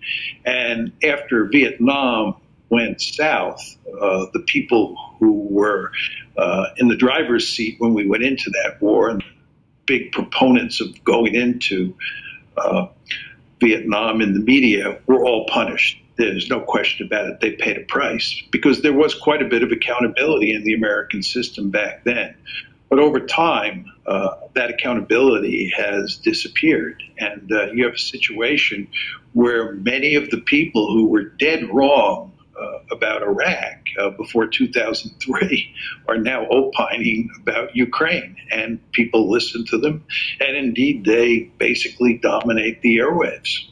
And 0.44 0.92
after 1.02 1.46
Vietnam 1.46 2.36
went 2.68 3.00
south, 3.00 3.60
uh, 4.00 4.26
the 4.32 4.40
people 4.46 4.96
who 5.18 5.46
were 5.50 5.92
uh, 6.36 6.66
in 6.78 6.88
the 6.88 6.96
driver's 6.96 7.48
seat 7.48 7.76
when 7.78 7.94
we 7.94 8.06
went 8.06 8.22
into 8.22 8.50
that 8.50 8.80
war 8.80 9.10
and 9.10 9.22
big 9.86 10.12
proponents 10.12 10.80
of 10.80 11.04
going 11.04 11.34
into 11.34 11.94
uh, 12.56 12.86
Vietnam 13.60 14.20
in 14.20 14.34
the 14.34 14.40
media 14.40 14.98
were 15.06 15.24
all 15.24 15.46
punished. 15.46 15.98
There's 16.16 16.48
no 16.48 16.60
question 16.60 17.06
about 17.06 17.26
it. 17.26 17.40
They 17.40 17.52
paid 17.52 17.76
a 17.78 17.84
price 17.84 18.42
because 18.50 18.82
there 18.82 18.92
was 18.92 19.14
quite 19.14 19.42
a 19.42 19.46
bit 19.46 19.62
of 19.62 19.72
accountability 19.72 20.52
in 20.52 20.62
the 20.64 20.74
American 20.74 21.22
system 21.22 21.70
back 21.70 22.04
then. 22.04 22.34
But 22.93 22.99
over 22.99 23.20
time, 23.20 23.90
uh, 24.07 24.34
that 24.53 24.68
accountability 24.68 25.72
has 25.74 26.16
disappeared. 26.16 27.03
And 27.16 27.51
uh, 27.51 27.72
you 27.72 27.86
have 27.86 27.95
a 27.95 27.99
situation 27.99 28.86
where 29.32 29.72
many 29.76 30.14
of 30.14 30.28
the 30.28 30.43
people 30.43 30.93
who 30.93 31.07
were 31.07 31.24
dead 31.24 31.72
wrong 31.72 32.32
uh, 32.55 32.80
about 32.90 33.22
Iraq 33.22 33.78
uh, 33.99 34.11
before 34.11 34.47
2003 34.47 35.74
are 36.07 36.18
now 36.18 36.47
opining 36.49 37.30
about 37.40 37.74
Ukraine. 37.74 38.36
And 38.51 38.78
people 38.93 39.30
listen 39.30 39.64
to 39.68 39.78
them. 39.78 40.05
And 40.40 40.55
indeed, 40.55 41.07
they 41.07 41.51
basically 41.57 42.18
dominate 42.18 42.82
the 42.82 42.99
airwaves. 42.99 43.70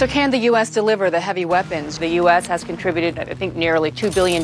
So, 0.00 0.06
can 0.06 0.30
the 0.30 0.38
U.S. 0.38 0.70
deliver 0.70 1.10
the 1.10 1.20
heavy 1.20 1.44
weapons? 1.44 1.98
The 1.98 2.08
U.S. 2.22 2.46
has 2.46 2.64
contributed, 2.64 3.18
I 3.18 3.34
think, 3.34 3.54
nearly 3.54 3.92
$2 3.92 4.14
billion 4.14 4.42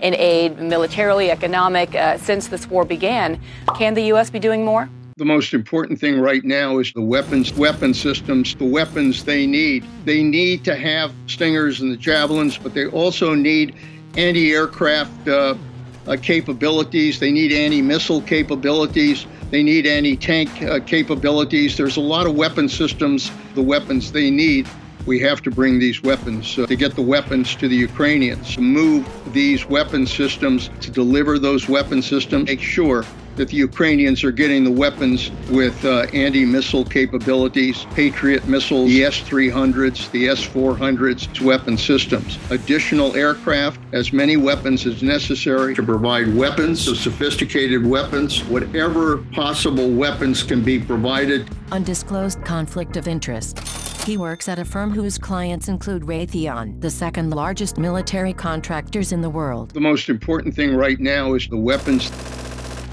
in 0.00 0.14
aid, 0.18 0.58
militarily, 0.62 1.30
economic, 1.30 1.94
uh, 1.94 2.16
since 2.16 2.48
this 2.48 2.66
war 2.70 2.86
began. 2.86 3.38
Can 3.76 3.92
the 3.92 4.04
U.S. 4.04 4.30
be 4.30 4.38
doing 4.38 4.64
more? 4.64 4.88
The 5.18 5.26
most 5.26 5.52
important 5.52 6.00
thing 6.00 6.18
right 6.18 6.42
now 6.42 6.78
is 6.78 6.90
the 6.94 7.02
weapons, 7.02 7.52
weapon 7.52 7.92
systems, 7.92 8.54
the 8.54 8.64
weapons 8.64 9.24
they 9.24 9.46
need. 9.46 9.84
They 10.06 10.22
need 10.22 10.64
to 10.64 10.74
have 10.74 11.12
Stingers 11.26 11.82
and 11.82 11.92
the 11.92 11.98
Javelins, 11.98 12.56
but 12.56 12.72
they 12.72 12.86
also 12.86 13.34
need 13.34 13.74
anti 14.16 14.54
aircraft 14.54 15.28
uh, 15.28 15.54
uh, 16.06 16.16
capabilities. 16.20 17.20
They 17.20 17.30
need 17.30 17.52
anti 17.52 17.82
missile 17.82 18.22
capabilities. 18.22 19.26
They 19.50 19.62
need 19.62 19.86
anti 19.86 20.16
tank 20.16 20.62
uh, 20.62 20.80
capabilities. 20.80 21.76
There's 21.76 21.96
a 21.96 22.00
lot 22.00 22.26
of 22.26 22.34
weapon 22.34 22.68
systems, 22.68 23.30
the 23.54 23.62
weapons 23.62 24.12
they 24.12 24.30
need. 24.30 24.68
We 25.04 25.18
have 25.20 25.42
to 25.42 25.50
bring 25.50 25.80
these 25.80 26.02
weapons 26.02 26.58
uh, 26.58 26.66
to 26.66 26.76
get 26.76 26.94
the 26.94 27.02
weapons 27.02 27.56
to 27.56 27.66
the 27.66 27.74
Ukrainians, 27.74 28.56
move 28.56 29.04
these 29.32 29.68
weapon 29.68 30.06
systems, 30.06 30.70
to 30.80 30.90
deliver 30.90 31.38
those 31.40 31.68
weapon 31.68 32.02
systems, 32.02 32.46
make 32.46 32.60
sure 32.60 33.04
that 33.36 33.48
the 33.48 33.56
Ukrainians 33.56 34.24
are 34.24 34.32
getting 34.32 34.64
the 34.64 34.70
weapons 34.70 35.30
with 35.50 35.84
uh, 35.84 36.06
anti 36.12 36.44
missile 36.44 36.84
capabilities, 36.84 37.86
Patriot 37.94 38.46
missiles, 38.46 38.88
the 38.88 39.04
S 39.04 39.20
300s, 39.20 40.10
the 40.10 40.28
S 40.28 40.46
400s, 40.46 41.40
weapon 41.40 41.76
systems, 41.76 42.38
additional 42.50 43.14
aircraft, 43.16 43.80
as 43.92 44.12
many 44.12 44.36
weapons 44.36 44.86
as 44.86 45.02
necessary 45.02 45.74
to 45.74 45.82
provide 45.82 46.34
weapons, 46.34 46.82
so 46.82 46.94
sophisticated 46.94 47.86
weapons, 47.86 48.44
whatever 48.44 49.18
possible 49.32 49.90
weapons 49.90 50.42
can 50.42 50.62
be 50.62 50.78
provided. 50.78 51.48
Undisclosed 51.70 52.44
conflict 52.44 52.96
of 52.96 53.08
interest. 53.08 53.58
He 54.04 54.16
works 54.16 54.48
at 54.48 54.58
a 54.58 54.64
firm 54.64 54.90
whose 54.90 55.16
clients 55.16 55.68
include 55.68 56.02
Raytheon, 56.02 56.80
the 56.80 56.90
second 56.90 57.30
largest 57.30 57.78
military 57.78 58.32
contractors 58.32 59.12
in 59.12 59.20
the 59.20 59.30
world. 59.30 59.70
The 59.70 59.80
most 59.80 60.08
important 60.08 60.56
thing 60.56 60.74
right 60.74 60.98
now 60.98 61.34
is 61.34 61.46
the 61.46 61.56
weapons. 61.56 62.10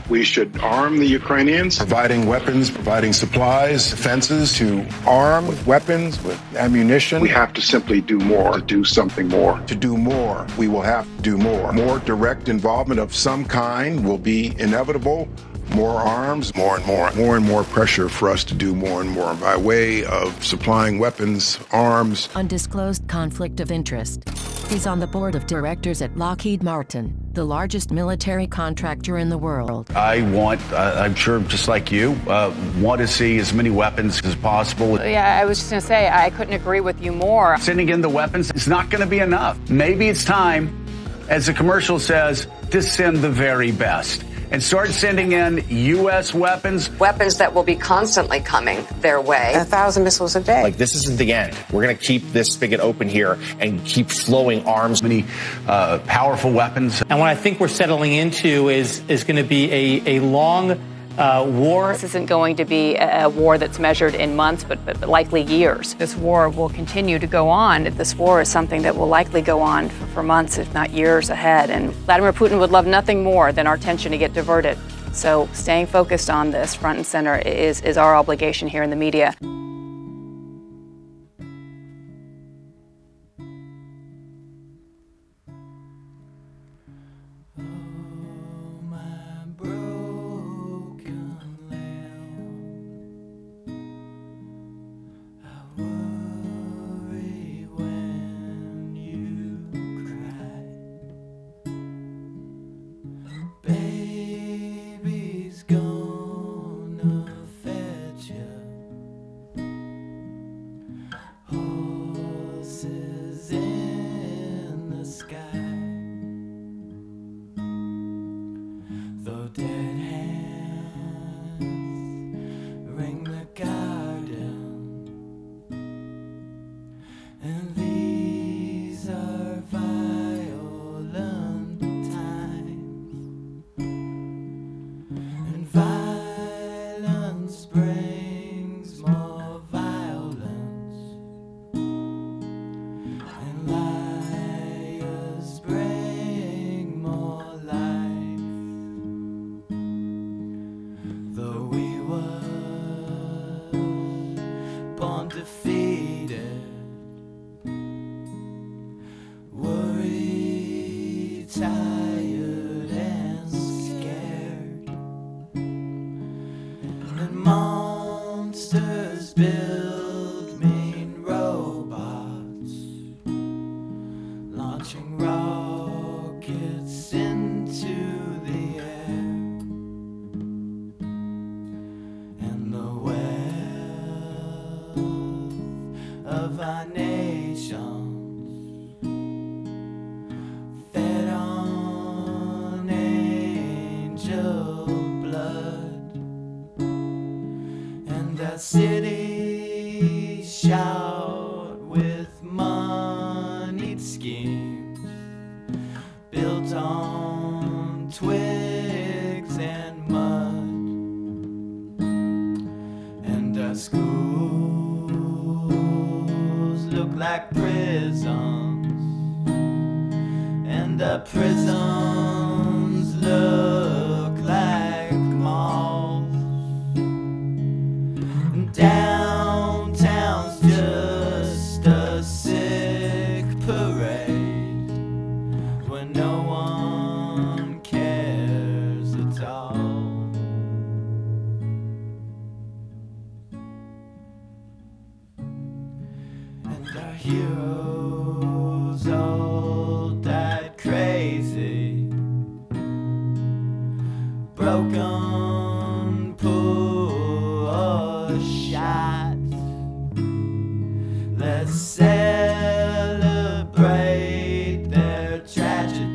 We 0.10 0.24
should 0.24 0.60
arm 0.60 0.98
the 0.98 1.06
Ukrainians, 1.06 1.78
providing 1.78 2.26
weapons, 2.26 2.72
providing 2.72 3.14
supplies, 3.14 3.92
defenses 3.92 4.58
to 4.58 4.84
arm 5.06 5.48
with 5.48 5.68
weapons, 5.68 6.22
with 6.24 6.42
ammunition. 6.56 7.22
We 7.22 7.30
have 7.30 7.54
to 7.54 7.62
simply 7.62 8.02
do 8.02 8.18
more, 8.18 8.54
to 8.54 8.62
do 8.62 8.84
something 8.84 9.28
more. 9.28 9.60
To 9.68 9.76
do 9.76 9.96
more, 9.98 10.48
we 10.58 10.68
will 10.68 10.82
have 10.82 11.06
to 11.18 11.22
do 11.22 11.38
more. 11.38 11.72
More 11.74 12.00
direct 12.00 12.50
involvement 12.50 13.00
of 13.00 13.14
some 13.14 13.46
kind 13.46 14.04
will 14.04 14.18
be 14.18 14.56
inevitable. 14.58 15.30
More 15.72 16.00
arms, 16.00 16.56
more 16.56 16.78
and 16.78 16.86
more, 16.86 17.12
more 17.14 17.38
and 17.38 17.46
more 17.46 17.64
pressure 17.64 18.10
for 18.10 18.30
us 18.30 18.44
to 18.46 18.56
do 18.56 18.74
more 18.74 19.02
and 19.02 19.10
more 19.12 19.36
by 19.36 19.56
way 19.56 20.04
of 20.04 20.44
supplying 20.44 20.98
weapons, 20.98 21.60
arms. 21.72 22.28
Undisclosed 22.34 23.08
conflict 23.08 23.60
of 23.60 23.72
interest. 23.72 24.28
He's 24.70 24.86
on 24.86 25.00
the 25.00 25.08
board 25.08 25.36
of 25.36 25.48
directors 25.48 26.02
at 26.02 26.16
Lockheed 26.16 26.62
Martin, 26.62 27.16
the 27.34 27.44
largest 27.44 27.92
military 27.92 28.46
contractor 28.46 29.18
in 29.18 29.30
the 29.30 29.38
world. 29.38 29.92
I 29.92 30.22
want, 30.32 30.62
uh, 30.72 30.94
I'm 30.98 31.16
sure 31.16 31.40
just 31.42 31.68
like 31.68 31.92
you, 31.92 32.12
uh, 32.28 32.54
want 32.80 33.02
to 33.02 33.08
see 33.08 33.38
as 33.40 33.52
many 33.54 33.70
weapons 33.70 34.24
as 34.24 34.36
possible. 34.36 35.00
Yeah, 35.00 35.40
I 35.40 35.46
was 35.46 35.60
just 35.60 35.72
going 35.72 35.82
to 35.82 35.88
say, 35.88 36.10
I 36.10 36.30
couldn't 36.30 36.54
agree 36.54 36.82
with 36.82 37.02
you 37.02 37.12
more. 37.12 37.58
Sending 37.58 37.90
in 37.90 38.02
the 38.02 38.10
weapons 38.10 38.52
is 38.52 38.68
not 38.68 38.90
going 38.90 39.02
to 39.02 39.10
be 39.10 39.20
enough. 39.20 39.58
Maybe 39.70 40.08
it's 40.08 40.24
time, 40.24 40.86
as 41.30 41.48
the 41.48 41.54
commercial 41.54 42.00
says, 42.00 42.48
to 42.70 42.82
send 42.84 43.18
the 43.18 43.30
very 43.30 43.72
best 43.72 44.24
and 44.52 44.64
start 44.64 44.90
sending 44.90 45.32
in 45.32 45.64
U.S. 45.70 46.34
weapons. 46.34 46.90
Weapons 46.92 47.38
that 47.38 47.54
will 47.54 47.64
be 47.64 47.76
constantly 47.76 48.40
coming 48.40 48.86
their 49.02 49.22
way. 49.22 49.54
A 49.56 49.66
thousand 49.66 50.04
missiles 50.04 50.36
a 50.36 50.42
day. 50.42 50.64
Like, 50.64 50.78
this 50.78 50.96
isn't 50.96 51.18
the 51.18 51.34
end. 51.34 51.58
We're 51.72 51.84
going 51.84 51.98
to 51.98 52.04
keep 52.04 52.32
this 52.32 52.54
spigot 52.54 52.80
open 52.80 53.10
here 53.10 53.38
and 53.60 53.84
keep 53.86 54.10
flowing 54.10 54.66
arms. 54.66 55.04
Many 55.04 55.26
uh, 55.68 56.00
powerful 56.00 56.52
weapons. 56.52 57.02
And 57.10 57.20
what 57.20 57.30
I 57.30 57.36
think 57.36 57.60
we're 57.60 57.68
settling 57.68 58.14
into 58.14 58.70
is, 58.70 59.02
is 59.08 59.24
going 59.24 59.38
to 59.38 59.44
be 59.44 59.72
a, 59.72 60.18
a 60.18 60.20
long 60.20 60.80
uh, 61.20 61.46
war. 61.46 61.92
This 61.92 62.06
isn't 62.06 62.26
going 62.28 62.56
to 62.56 62.66
be 62.66 62.96
a, 62.96 63.26
a 63.26 63.30
war 63.30 63.58
that's 63.58 63.78
measured 63.78 64.16
in 64.16 64.36
months, 64.36 64.64
but, 64.64 64.84
but, 64.86 65.00
but, 65.00 65.10
likely 65.10 65.42
years. 65.42 65.94
This 65.96 66.16
war 66.16 66.50
will 66.50 66.70
continue 66.70 67.20
to 67.20 67.28
go 67.28 67.50
on. 67.50 67.84
This 67.84 68.16
war 68.16 68.42
is 68.42 68.50
something 68.50 68.82
that 68.84 68.96
will 68.96 69.08
likely 69.08 69.42
go 69.42 69.62
on 69.62 69.90
for, 69.90 70.06
for 70.08 70.24
months, 70.24 70.58
if 70.58 70.74
not 70.74 70.92
years 70.92 71.30
ahead. 71.30 71.70
And 71.70 71.92
Vladimir 71.92 72.34
Putin 72.34 72.60
would 72.60 72.72
love 72.72 72.88
nothing 72.88 73.24
more 73.24 73.52
than 73.52 73.68
our 73.68 73.76
attention 73.76 74.12
to 74.14 74.18
get 74.18 74.34
diverted. 74.34 74.78
So 75.12 75.50
staying 75.54 75.88
focused 75.88 76.30
on 76.30 76.52
this 76.52 76.74
front 76.74 76.98
and 76.98 77.06
center 77.06 77.38
is, 77.40 77.82
is 77.82 77.98
our 77.98 78.16
obligation 78.16 78.68
here 78.68 78.84
in 78.84 78.90
the 78.90 78.96
media. 78.96 79.36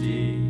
Tragedy 0.04 0.43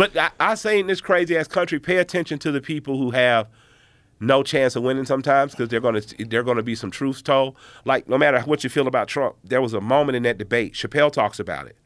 But 0.00 0.16
I, 0.16 0.30
I 0.40 0.54
say 0.54 0.80
in 0.80 0.86
this 0.86 1.02
crazy 1.02 1.36
ass 1.36 1.46
country, 1.46 1.78
pay 1.78 1.98
attention 1.98 2.38
to 2.38 2.50
the 2.50 2.62
people 2.62 2.96
who 2.96 3.10
have 3.10 3.48
no 4.18 4.42
chance 4.42 4.74
of 4.74 4.82
winning 4.82 5.04
sometimes 5.04 5.52
because 5.52 5.68
they're 5.68 5.78
gonna 5.78 6.00
they're 6.26 6.42
gonna 6.42 6.62
be 6.62 6.74
some 6.74 6.90
truths 6.90 7.20
told. 7.20 7.54
Like 7.84 8.08
no 8.08 8.16
matter 8.16 8.40
what 8.40 8.64
you 8.64 8.70
feel 8.70 8.86
about 8.86 9.08
Trump, 9.08 9.36
there 9.44 9.60
was 9.60 9.74
a 9.74 9.80
moment 9.82 10.16
in 10.16 10.22
that 10.22 10.38
debate. 10.38 10.72
Chappelle 10.72 11.12
talks 11.12 11.38
about 11.38 11.66
it 11.66 11.76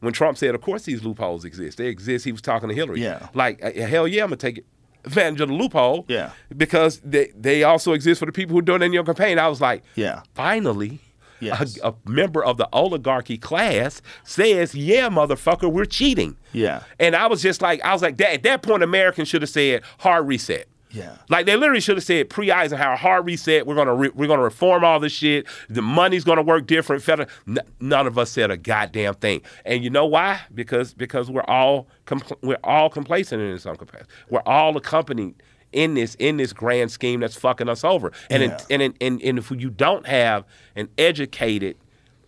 when 0.00 0.12
Trump 0.12 0.38
said, 0.38 0.56
"Of 0.56 0.60
course 0.60 0.82
these 0.82 1.04
loopholes 1.04 1.44
exist. 1.44 1.78
They 1.78 1.86
exist." 1.86 2.24
He 2.24 2.32
was 2.32 2.40
talking 2.42 2.68
to 2.68 2.74
Hillary. 2.74 3.00
Yeah. 3.00 3.28
Like 3.32 3.64
uh, 3.64 3.70
hell 3.86 4.08
yeah, 4.08 4.24
I'm 4.24 4.30
gonna 4.30 4.38
take 4.38 4.64
advantage 5.04 5.40
of 5.40 5.48
the 5.48 5.54
loophole. 5.54 6.04
Yeah. 6.08 6.32
Because 6.56 6.98
they 7.04 7.30
they 7.36 7.62
also 7.62 7.92
exist 7.92 8.18
for 8.18 8.26
the 8.26 8.32
people 8.32 8.54
who 8.54 8.58
are 8.58 8.62
doing 8.62 8.82
it 8.82 8.86
in 8.86 8.92
your 8.92 9.04
campaign. 9.04 9.38
I 9.38 9.46
was 9.46 9.60
like, 9.60 9.84
Yeah. 9.94 10.22
finally. 10.34 10.98
Yes. 11.42 11.78
A, 11.82 11.88
a 11.88 11.94
member 12.06 12.42
of 12.44 12.56
the 12.56 12.68
oligarchy 12.72 13.36
class 13.38 14.00
says, 14.24 14.74
"Yeah, 14.74 15.08
motherfucker, 15.08 15.70
we're 15.70 15.84
cheating." 15.84 16.36
Yeah. 16.52 16.82
And 17.00 17.16
I 17.16 17.26
was 17.26 17.42
just 17.42 17.60
like, 17.62 17.82
I 17.84 17.92
was 17.92 18.02
like, 18.02 18.16
that, 18.18 18.32
at 18.32 18.42
that 18.44 18.62
point, 18.62 18.82
Americans 18.82 19.28
should 19.28 19.42
have 19.42 19.50
said 19.50 19.82
hard 19.98 20.26
reset. 20.26 20.68
Yeah. 20.92 21.16
Like 21.30 21.46
they 21.46 21.56
literally 21.56 21.80
should 21.80 21.96
have 21.96 22.04
said 22.04 22.28
pre 22.28 22.50
Eisenhower 22.50 22.96
hard 22.96 23.24
reset. 23.24 23.66
We're 23.66 23.74
gonna 23.74 23.94
re- 23.94 24.10
we're 24.14 24.26
gonna 24.26 24.42
reform 24.42 24.84
all 24.84 25.00
this 25.00 25.12
shit. 25.12 25.46
The 25.70 25.80
money's 25.82 26.22
gonna 26.22 26.42
work 26.42 26.66
different. 26.66 27.02
Federal. 27.02 27.28
N- 27.48 27.58
none 27.80 28.06
of 28.06 28.18
us 28.18 28.30
said 28.30 28.50
a 28.50 28.56
goddamn 28.58 29.14
thing. 29.14 29.40
And 29.64 29.82
you 29.82 29.88
know 29.90 30.04
why? 30.06 30.40
Because 30.54 30.92
because 30.92 31.30
we're 31.30 31.44
all 31.48 31.88
compl- 32.06 32.36
we're 32.42 32.58
all 32.62 32.90
complacent 32.90 33.40
in 33.40 33.58
some 33.58 33.76
capacity. 33.76 34.10
We're 34.28 34.42
all 34.44 34.76
accompanied 34.76 35.42
in 35.72 35.94
this 35.94 36.14
in 36.16 36.36
this 36.36 36.52
grand 36.52 36.90
scheme 36.90 37.20
that's 37.20 37.36
fucking 37.36 37.68
us 37.68 37.84
over. 37.84 38.12
And 38.30 38.42
Yeah. 38.42 38.58
in, 38.68 38.80
and, 38.80 38.94
and 39.00 39.22
and 39.22 39.38
if 39.38 39.50
you 39.50 39.70
don't 39.70 40.06
have 40.06 40.44
an 40.76 40.88
educated 40.98 41.76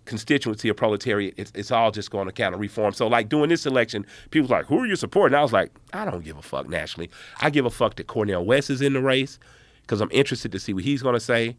constituency 0.04 0.68
of 0.68 0.76
proletariat, 0.76 1.32
it's, 1.38 1.50
it's 1.54 1.70
all 1.70 1.90
just 1.90 2.10
going 2.10 2.26
to 2.26 2.32
kind 2.32 2.54
of 2.54 2.60
reform. 2.60 2.92
So, 2.92 3.06
like 3.06 3.28
doing 3.28 3.48
this 3.48 3.64
election, 3.66 4.04
people's 4.30 4.50
like, 4.50 4.66
"Who 4.66 4.80
are 4.80 4.86
you 4.86 4.96
supporting?" 4.96 5.36
I 5.36 5.42
was 5.42 5.52
like, 5.52 5.70
"I 5.92 6.04
don't 6.04 6.22
give 6.24 6.36
a 6.36 6.42
fuck 6.42 6.68
nationally. 6.68 7.10
I 7.40 7.50
give 7.50 7.64
a 7.64 7.70
fuck 7.70 7.96
that 7.96 8.06
Cornel 8.06 8.44
West 8.44 8.68
is 8.70 8.82
in 8.82 8.92
the 8.92 9.00
race 9.00 9.38
because 9.82 10.00
I'm 10.00 10.10
interested 10.10 10.52
to 10.52 10.58
see 10.58 10.74
what 10.74 10.84
he's 10.84 11.02
going 11.02 11.14
to 11.14 11.20
say." 11.20 11.56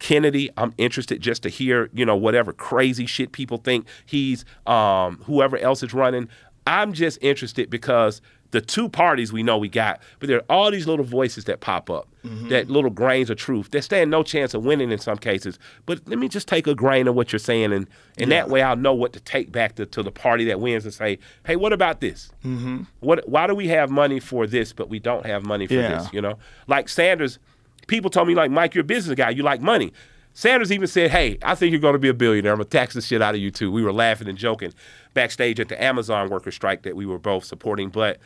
Kennedy, 0.00 0.48
I'm 0.56 0.72
interested 0.78 1.20
just 1.20 1.42
to 1.42 1.48
hear, 1.48 1.90
you 1.92 2.06
know, 2.06 2.14
whatever 2.14 2.52
crazy 2.52 3.04
shit 3.04 3.32
people 3.32 3.58
think 3.58 3.84
he's, 4.06 4.44
um, 4.64 5.20
whoever 5.24 5.58
else 5.58 5.82
is 5.82 5.92
running. 5.92 6.28
I'm 6.68 6.92
just 6.92 7.18
interested 7.20 7.68
because 7.68 8.22
the 8.50 8.60
two 8.62 8.88
parties 8.88 9.32
we 9.32 9.42
know 9.42 9.58
we 9.58 9.68
got, 9.68 10.00
but 10.20 10.28
there 10.28 10.38
are 10.38 10.44
all 10.48 10.70
these 10.70 10.86
little 10.86 11.04
voices 11.04 11.44
that 11.44 11.60
pop 11.60 11.90
up, 11.90 12.08
Mhm. 12.24 12.48
that 12.48 12.70
little 12.70 12.88
grains 12.90 13.28
of 13.28 13.36
truth 13.36 13.70
that 13.72 13.82
stand 13.82 14.10
no 14.10 14.22
chance 14.22 14.54
of 14.54 14.64
winning 14.64 14.90
in 14.90 14.98
some 14.98 15.18
cases. 15.18 15.58
But 15.84 16.00
let 16.06 16.18
me 16.18 16.28
just 16.28 16.48
take 16.48 16.66
a 16.66 16.74
grain 16.74 17.08
of 17.08 17.14
what 17.14 17.30
you're 17.32 17.38
saying, 17.38 17.72
and 17.72 17.86
and 18.16 18.32
that 18.32 18.48
way 18.48 18.62
I'll 18.62 18.74
know 18.76 18.94
what 18.94 19.12
to 19.12 19.20
take 19.20 19.52
back 19.52 19.74
to, 19.76 19.84
to 19.86 20.02
the 20.02 20.10
party 20.10 20.44
that 20.46 20.60
wins 20.60 20.84
and 20.84 20.94
say, 20.94 21.18
hey, 21.46 21.56
what 21.56 21.72
about 21.74 22.00
this? 22.00 22.30
Mm-hmm. 22.44 22.82
What? 23.00 23.28
Why 23.28 23.46
do 23.46 23.54
we 23.54 23.68
have 23.68 23.90
money 23.90 24.18
for 24.18 24.46
this, 24.46 24.72
but 24.72 24.88
we 24.88 24.98
don't 24.98 25.26
have 25.26 25.44
money 25.44 25.66
for 25.66 25.74
Yeah. 25.74 25.98
this? 25.98 26.08
You 26.12 26.20
know, 26.22 26.38
like 26.66 26.88
Sanders. 26.88 27.38
People 27.86 28.10
told 28.10 28.28
me 28.28 28.34
like, 28.34 28.50
Mike, 28.50 28.74
you're 28.74 28.82
a 28.82 28.84
business 28.84 29.14
guy. 29.16 29.30
You 29.30 29.42
like 29.42 29.60
money. 29.62 29.92
Sanders 30.34 30.70
even 30.70 30.86
said, 30.86 31.10
"Hey, 31.10 31.36
I 31.42 31.54
think 31.56 31.72
you're 31.72 31.80
going 31.80 31.94
to 31.94 31.98
be 31.98 32.08
a 32.10 32.14
billionaire. 32.14 32.52
I'm 32.52 32.58
gonna 32.58 32.68
tax 32.68 32.94
the 32.94 33.00
shit 33.00 33.20
out 33.22 33.34
of 33.34 33.40
you 33.40 33.50
too." 33.50 33.72
We 33.72 33.82
were 33.82 33.92
laughing 33.92 34.28
and 34.28 34.38
joking 34.38 34.72
backstage 35.14 35.58
at 35.58 35.68
the 35.68 35.82
Amazon 35.82 36.28
worker 36.28 36.52
strike 36.52 36.82
that 36.82 36.94
we 36.94 37.06
were 37.06 37.18
both 37.18 37.44
supporting. 37.44 37.88
But 37.88 38.18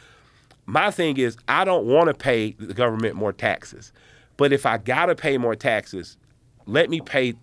my 0.66 0.90
thing 0.90 1.16
is, 1.18 1.36
I 1.48 1.64
don't 1.64 1.86
want 1.86 2.08
to 2.08 2.14
pay 2.14 2.52
the 2.58 2.74
government 2.74 3.14
more 3.16 3.32
taxes. 3.32 3.92
But 4.36 4.52
if 4.52 4.64
I 4.66 4.78
gotta 4.78 5.14
pay 5.14 5.36
more 5.38 5.54
taxes, 5.54 6.16
let 6.66 6.88
me 6.90 7.00
pay 7.00 7.34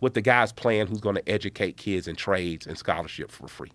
what 0.00 0.14
the 0.14 0.20
guy's 0.20 0.52
plan 0.52 0.86
who's 0.86 1.00
going 1.00 1.14
to 1.14 1.26
educate 1.28 1.76
kids 1.76 2.06
in 2.08 2.14
trades 2.16 2.66
and 2.66 2.76
scholarship 2.76 3.30
for 3.30 3.48
free. 3.48 3.72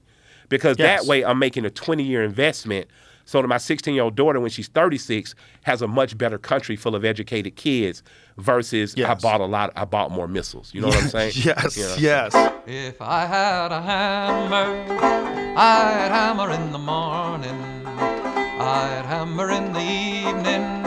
Because 0.48 0.78
Yes. 0.78 1.02
that 1.04 1.10
way 1.10 1.24
I'm 1.26 1.40
making 1.40 1.66
a 1.66 1.70
20 1.70 2.04
year 2.04 2.24
investment 2.24 2.88
so 3.26 3.42
that 3.42 3.48
my 3.48 3.58
16 3.58 3.94
year 3.96 4.04
old 4.04 4.16
daughter, 4.16 4.40
when 4.40 4.50
she's 4.52 4.68
36, 4.68 5.34
has 5.64 5.82
a 5.82 5.88
much 5.88 6.18
better 6.18 6.38
country 6.38 6.76
full 6.76 6.96
of 6.96 7.04
educated 7.06 7.56
kids 7.56 8.04
versus 8.38 8.96
I 9.00 9.14
bought 9.16 9.42
a 9.42 9.46
lot, 9.46 9.72
I 9.76 9.86
bought 9.86 10.12
more 10.12 10.28
missiles. 10.28 10.72
You 10.74 10.82
know 10.82 10.88
what 10.88 11.04
I'm 11.04 11.10
saying? 11.10 11.32
Yes, 11.36 11.78
You 11.78 11.84
know? 11.86 11.96
yes. 11.98 12.52
If 12.68 13.02
I 13.02 13.26
had 13.26 13.72
a 13.72 13.82
hammer, 13.82 14.96
I'd 15.58 16.10
hammer 16.12 16.52
in 16.52 16.72
the 16.72 16.78
morning, 16.80 17.79
I'd 18.62 19.06
hammer 19.06 19.52
in 19.52 19.72
the 19.72 19.80
evening, 19.80 20.86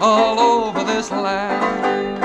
all 0.00 0.38
over 0.38 0.84
this 0.84 1.10
land. 1.10 2.24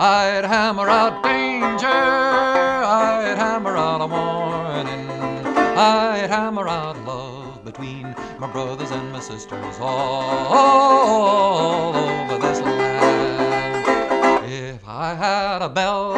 I'd 0.00 0.44
hammer 0.44 0.88
out 0.88 1.22
danger, 1.22 1.86
I'd 1.86 3.36
hammer 3.36 3.76
out 3.76 4.00
a 4.00 4.06
warning, 4.06 5.10
I'd 5.76 6.30
hammer 6.30 6.66
out 6.66 6.98
love 7.04 7.62
between 7.62 8.14
my 8.38 8.50
brothers 8.50 8.90
and 8.90 9.12
my 9.12 9.20
sisters 9.20 9.78
all 9.80 10.34
over 11.94 12.38
this 12.38 12.60
land. 12.60 13.86
If 14.50 14.88
I 14.88 15.14
had 15.14 15.60
a 15.60 15.68
bell, 15.68 16.14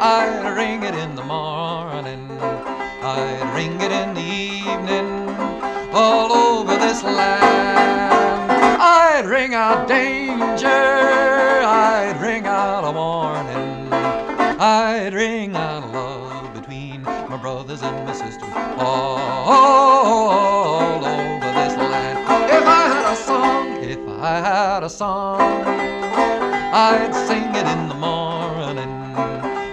I'd 0.00 0.54
ring 0.56 0.84
it 0.84 0.94
in 0.94 1.16
the 1.16 1.24
morning, 1.24 2.30
I'd 2.40 3.52
ring 3.56 3.80
it 3.80 3.90
in 3.90 4.14
the 4.14 4.20
evening, 4.20 5.28
all 5.92 6.32
over 6.32 6.49
this 6.80 7.02
land. 7.02 8.50
I'd 8.80 9.26
ring 9.26 9.54
out 9.54 9.86
danger, 9.86 10.66
I'd 10.66 12.18
ring 12.20 12.46
out 12.46 12.84
a 12.84 12.90
warning, 12.90 13.92
I'd 14.58 15.12
ring 15.12 15.54
out 15.54 15.92
love 15.92 16.54
between 16.54 17.02
my 17.02 17.36
brothers 17.36 17.82
and 17.82 18.06
my 18.06 18.12
sisters 18.12 18.48
all 18.78 19.18
over 21.04 21.50
this 21.60 21.76
land. 21.76 22.18
If 22.50 22.64
I 22.66 22.88
had 22.94 23.12
a 23.12 23.16
song, 23.16 23.84
if 23.84 24.00
I 24.08 24.40
had 24.40 24.82
a 24.82 24.88
song, 24.88 25.40
I'd 26.72 27.14
sing 27.28 27.54
it 27.60 27.66
in 27.74 27.88
the 27.88 27.94
morning, 27.94 28.92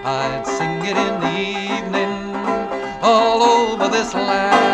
I'd 0.05 0.45
sing 0.45 0.83
it 0.85 0.97
in 0.97 1.19
the 1.21 1.37
evening, 1.77 2.35
all 3.01 3.41
over 3.41 3.87
this 3.87 4.13
land. 4.13 4.66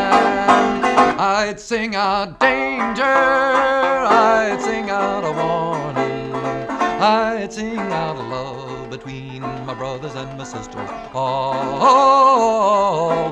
I'd 1.44 1.60
sing 1.60 1.94
out 1.94 2.40
danger, 2.40 3.04
I'd 3.04 4.62
sing 4.62 4.90
out 4.90 5.26
a 5.26 5.32
warning, 5.34 6.34
I'd 6.34 7.52
sing 7.52 7.78
out 7.78 8.16
love 8.16 8.90
between 8.90 9.42
my 9.42 9.74
brothers 9.74 10.16
and 10.16 10.38
my 10.38 10.46
sisters 10.46 10.90
all 11.14 11.66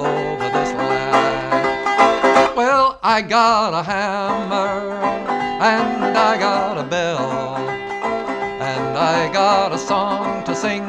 over 0.06 0.44
this 0.44 0.74
land. 0.74 2.58
Well, 2.58 3.00
I 3.02 3.22
got 3.22 3.74
a 3.74 3.82
hammer 3.82 4.92
and 5.64 6.18
I 6.18 6.38
got 6.38 6.78
a 6.78 6.84
bell 6.84 7.56
and 8.60 8.98
I 8.98 9.32
got 9.32 9.72
a 9.72 9.78
song 9.78 10.44
to 10.44 10.54
sing 10.54 10.84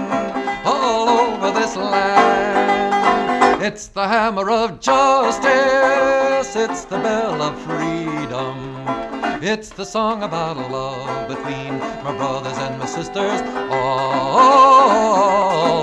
It's 3.65 3.87
the 3.87 4.09
hammer 4.09 4.51
of 4.51 4.81
justice, 4.81 5.47
it's 6.57 6.85
the 6.85 6.99
bell 6.99 7.41
of 7.41 7.57
freedom. 7.61 8.85
It's 9.41 9.69
the 9.69 9.85
song 9.85 10.25
about 10.25 10.57
love 10.69 11.29
between 11.29 11.79
my 11.79 12.13
brothers 12.17 12.59
and 12.59 12.77
my 12.81 12.87
sisters 12.87 13.41
all 13.71 14.19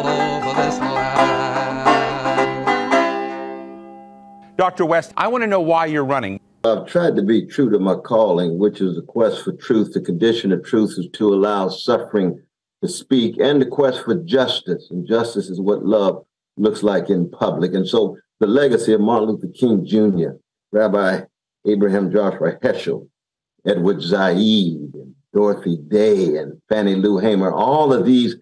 over 0.06 0.62
this 0.62 0.78
land. 0.80 1.88
Dr. 4.58 4.86
West, 4.86 5.14
I 5.16 5.30
want 5.30 5.44
to 5.44 5.48
know 5.48 5.62
why 5.62 5.86
you're 5.86 6.04
running. 6.04 6.42
I've 6.66 6.86
tried 6.86 7.16
to 7.16 7.22
be 7.22 7.46
true 7.46 7.70
to 7.70 7.80
my 7.80 7.96
calling, 7.96 8.60
which 8.60 8.82
is 8.82 8.98
the 8.98 9.04
quest 9.04 9.46
for 9.46 9.54
truth. 9.54 9.94
The 9.94 10.02
condition 10.02 10.52
of 10.52 10.66
truth 10.66 10.96
is 10.98 11.08
to 11.14 11.34
allow 11.34 11.70
suffering 11.70 12.42
to 12.84 12.90
speak, 12.90 13.38
and 13.40 13.62
the 13.62 13.68
quest 13.68 14.04
for 14.04 14.16
justice. 14.16 14.90
And 14.92 15.08
justice 15.08 15.50
is 15.50 15.62
what 15.62 15.86
love 15.86 16.26
looks 16.60 16.84
like 16.84 17.10
in 17.10 17.30
public. 17.32 17.74
And 17.74 17.88
so 17.88 18.18
the 18.40 18.48
legacy 18.48 18.94
of 18.94 19.02
Martin 19.02 19.30
Luther 19.30 19.48
King 19.48 19.86
Jr., 19.86 20.38
Rabbi 20.72 21.22
Abraham 21.66 22.12
Joshua 22.12 22.58
Heschel, 22.62 23.08
Edward 23.66 24.02
Said, 24.04 24.38
and 24.38 25.16
Dorothy 25.34 25.78
Day, 25.78 26.38
and 26.38 26.62
Fannie 26.70 26.96
Lou 26.96 27.18
Hamer, 27.18 27.52
all 27.52 27.94
of 27.94 28.06
these 28.06 28.36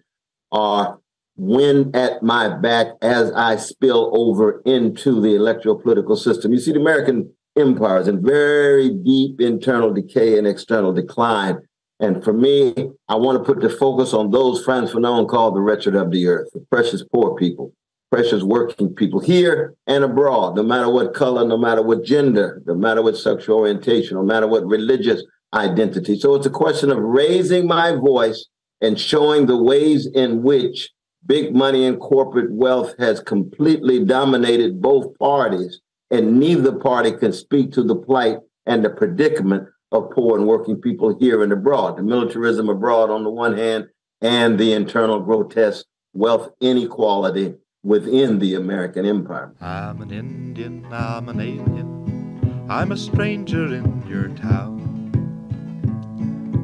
are 0.52 0.98
wind 1.36 1.94
at 1.94 2.22
my 2.22 2.48
back 2.48 2.88
as 3.00 3.30
I 3.32 3.56
spill 3.56 4.12
over 4.14 4.60
into 4.66 5.20
the 5.20 5.34
electoral 5.34 5.80
political 5.80 6.16
system. 6.16 6.52
You 6.52 6.58
see, 6.58 6.72
the 6.72 6.80
American 6.80 7.32
empire 7.56 8.00
is 8.00 8.08
in 8.08 8.24
very 8.24 8.90
deep 8.90 9.40
internal 9.40 9.92
decay 9.92 10.38
and 10.38 10.46
external 10.46 10.92
decline. 10.92 11.58
And 12.00 12.22
for 12.22 12.32
me, 12.32 12.74
I 13.08 13.16
want 13.16 13.38
to 13.38 13.44
put 13.44 13.60
the 13.60 13.70
focus 13.70 14.14
on 14.14 14.30
those 14.30 14.64
friends 14.64 14.92
Frantz 14.92 15.06
Fanon 15.06 15.28
called 15.28 15.56
the 15.56 15.60
wretched 15.60 15.96
of 15.96 16.10
the 16.10 16.28
earth, 16.28 16.48
the 16.52 16.64
precious 16.70 17.02
poor 17.12 17.34
people, 17.36 17.72
precious 18.10 18.42
working 18.42 18.94
people 18.94 19.20
here 19.20 19.74
and 19.86 20.04
abroad, 20.04 20.56
no 20.56 20.62
matter 20.62 20.88
what 20.88 21.14
color, 21.14 21.46
no 21.46 21.58
matter 21.58 21.82
what 21.82 22.04
gender, 22.04 22.62
no 22.66 22.74
matter 22.74 23.02
what 23.02 23.16
sexual 23.16 23.58
orientation, 23.58 24.16
no 24.16 24.22
matter 24.22 24.46
what 24.46 24.64
religious 24.66 25.22
identity. 25.54 26.18
So 26.18 26.34
it's 26.34 26.46
a 26.46 26.50
question 26.50 26.90
of 26.90 26.98
raising 26.98 27.66
my 27.66 27.92
voice 27.92 28.46
and 28.80 28.98
showing 28.98 29.46
the 29.46 29.62
ways 29.62 30.06
in 30.06 30.42
which 30.42 30.90
big 31.26 31.54
money 31.54 31.84
and 31.84 32.00
corporate 32.00 32.52
wealth 32.52 32.94
has 32.98 33.20
completely 33.20 34.04
dominated 34.04 34.80
both 34.80 35.18
parties, 35.18 35.80
and 36.10 36.38
neither 36.38 36.72
party 36.72 37.12
can 37.12 37.32
speak 37.32 37.72
to 37.72 37.82
the 37.82 37.96
plight 37.96 38.38
and 38.66 38.84
the 38.84 38.90
predicament 38.90 39.68
of 39.92 40.10
poor 40.10 40.38
and 40.38 40.46
working 40.46 40.80
people 40.80 41.16
here 41.18 41.42
and 41.42 41.52
abroad. 41.52 41.96
The 41.96 42.02
militarism 42.02 42.68
abroad, 42.68 43.10
on 43.10 43.24
the 43.24 43.30
one 43.30 43.56
hand, 43.56 43.88
and 44.20 44.58
the 44.58 44.72
internal 44.72 45.20
grotesque 45.20 45.84
wealth 46.14 46.50
inequality 46.60 47.54
within 47.88 48.38
the 48.38 48.54
American 48.54 49.06
empire. 49.06 49.50
I'm 49.62 50.02
an 50.02 50.12
Indian, 50.12 50.86
I'm 50.92 51.30
an 51.30 51.40
alien, 51.40 52.66
I'm 52.68 52.92
a 52.92 52.96
stranger 52.98 53.64
in 53.74 54.06
your 54.06 54.28
town. 54.36 54.84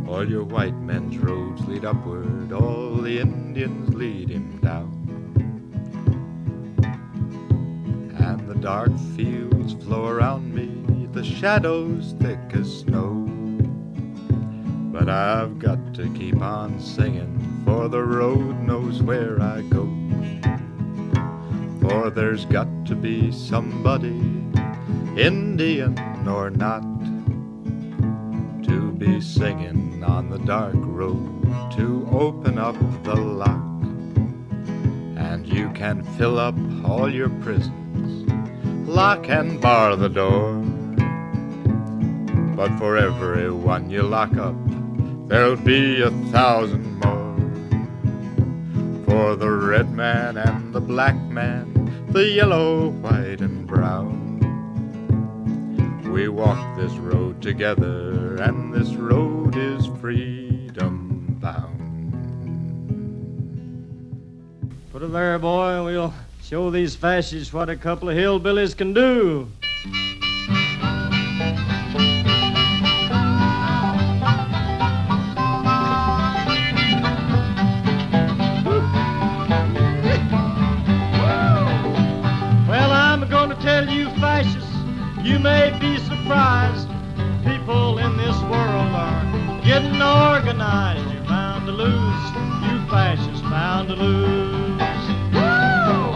All 0.06 0.28
your 0.28 0.44
white 0.44 0.76
men's 0.76 1.16
roads 1.16 1.66
lead 1.66 1.86
upward, 1.86 2.52
all 2.52 2.96
the 2.96 3.20
Indians 3.20 3.94
lead 3.94 4.28
him 4.28 4.58
down. 4.58 4.92
And 8.18 8.46
the 8.46 8.56
dark 8.56 8.92
fields 9.16 9.82
flow 9.82 10.08
around 10.08 10.54
me, 10.54 11.08
the 11.12 11.24
shadows 11.24 12.14
thick 12.20 12.38
as 12.52 12.80
snow. 12.80 13.24
But 14.92 15.08
I've 15.08 15.58
got 15.58 15.94
to 15.94 16.12
keep 16.12 16.42
on 16.42 16.78
singing, 16.78 17.62
for 17.64 17.88
the 17.88 18.02
road 18.02 18.60
knows 18.60 19.02
where 19.02 19.40
I 19.40 19.62
go. 19.62 19.88
For 21.84 22.08
there's 22.08 22.46
got 22.46 22.66
to 22.86 22.94
be 22.94 23.30
somebody, 23.30 24.16
Indian 25.20 25.98
or 26.26 26.48
not, 26.48 26.80
to 28.64 28.90
be 28.92 29.20
singing 29.20 30.02
on 30.02 30.30
the 30.30 30.38
dark 30.38 30.76
road 30.78 31.42
to 31.76 32.08
open 32.10 32.58
up 32.58 32.74
the 33.02 33.14
lock. 33.14 33.60
And 35.18 35.46
you 35.46 35.68
can 35.72 36.02
fill 36.16 36.38
up 36.38 36.54
all 36.86 37.12
your 37.12 37.28
prisons, 37.28 38.30
lock 38.88 39.28
and 39.28 39.60
bar 39.60 39.94
the 39.94 40.08
door. 40.08 40.54
But 42.56 42.78
for 42.78 42.96
every 42.96 43.50
one 43.50 43.90
you 43.90 44.04
lock 44.04 44.34
up, 44.38 44.56
there'll 45.28 45.56
be 45.56 46.00
a 46.00 46.10
thousand 46.32 46.98
more. 47.00 47.13
For 49.14 49.36
the 49.36 49.48
red 49.48 49.92
man 49.92 50.36
and 50.36 50.74
the 50.74 50.80
black 50.80 51.14
man, 51.14 51.72
the 52.08 52.28
yellow, 52.28 52.88
white, 52.88 53.40
and 53.40 53.64
brown. 53.64 54.40
we 56.12 56.26
walk 56.26 56.76
this 56.76 56.90
road 56.94 57.40
together, 57.40 58.34
and 58.42 58.74
this 58.74 58.88
road 58.96 59.54
is 59.56 59.86
freedom 60.00 61.38
bound. 61.40 61.78
Put 64.90 65.02
it 65.02 65.12
there, 65.12 65.38
boy. 65.38 65.84
We'll 65.84 66.12
show 66.42 66.72
these 66.72 66.96
fascists 66.96 67.52
what 67.52 67.70
a 67.70 67.76
couple 67.76 68.08
of 68.08 68.16
hillbillies 68.16 68.76
can 68.76 68.92
do. 68.94 69.46
To 93.96 94.02
lose. 94.02 94.80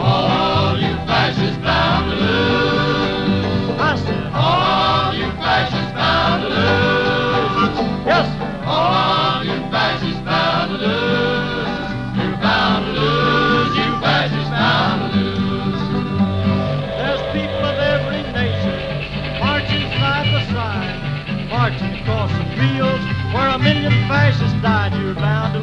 All 0.01 0.77
you 0.79 0.95
fascists 1.07 1.57
bound 1.63 2.11
to 2.11 2.15
lose. 2.17 3.79
I 3.79 3.95
said, 4.03 4.33
all 4.33 5.13
you 5.13 5.29
fascists 5.39 5.93
bound 5.93 6.43
to 6.43 6.49
lose. 6.49 7.77
Yes, 8.05 8.27
sir. 8.37 8.63
All 8.65 9.43
you 9.43 9.57
fascists 9.71 10.21
bound 10.21 10.71
to 10.71 10.77
lose. 10.77 12.17
You're 12.17 12.37
bound 12.41 12.85
to 12.85 12.91
lose. 12.99 13.75
You 13.77 13.89
fascists 14.03 14.49
bound 14.49 15.13
to 15.13 15.19
lose. 15.19 15.81
There's 16.99 17.23
people 17.31 17.63
of 17.65 17.77
every 17.79 18.23
nation 18.33 19.39
marching 19.39 19.87
side 19.99 20.27
by 20.33 20.43
side, 20.51 21.47
marching 21.49 21.93
across 22.01 22.31
the 22.31 22.45
fields 22.57 23.03
where 23.33 23.49
a 23.49 23.59
million 23.59 23.93
fascists 24.07 24.61
died. 24.61 24.93
You're 25.01 25.15
bound 25.15 25.53
to. 25.53 25.58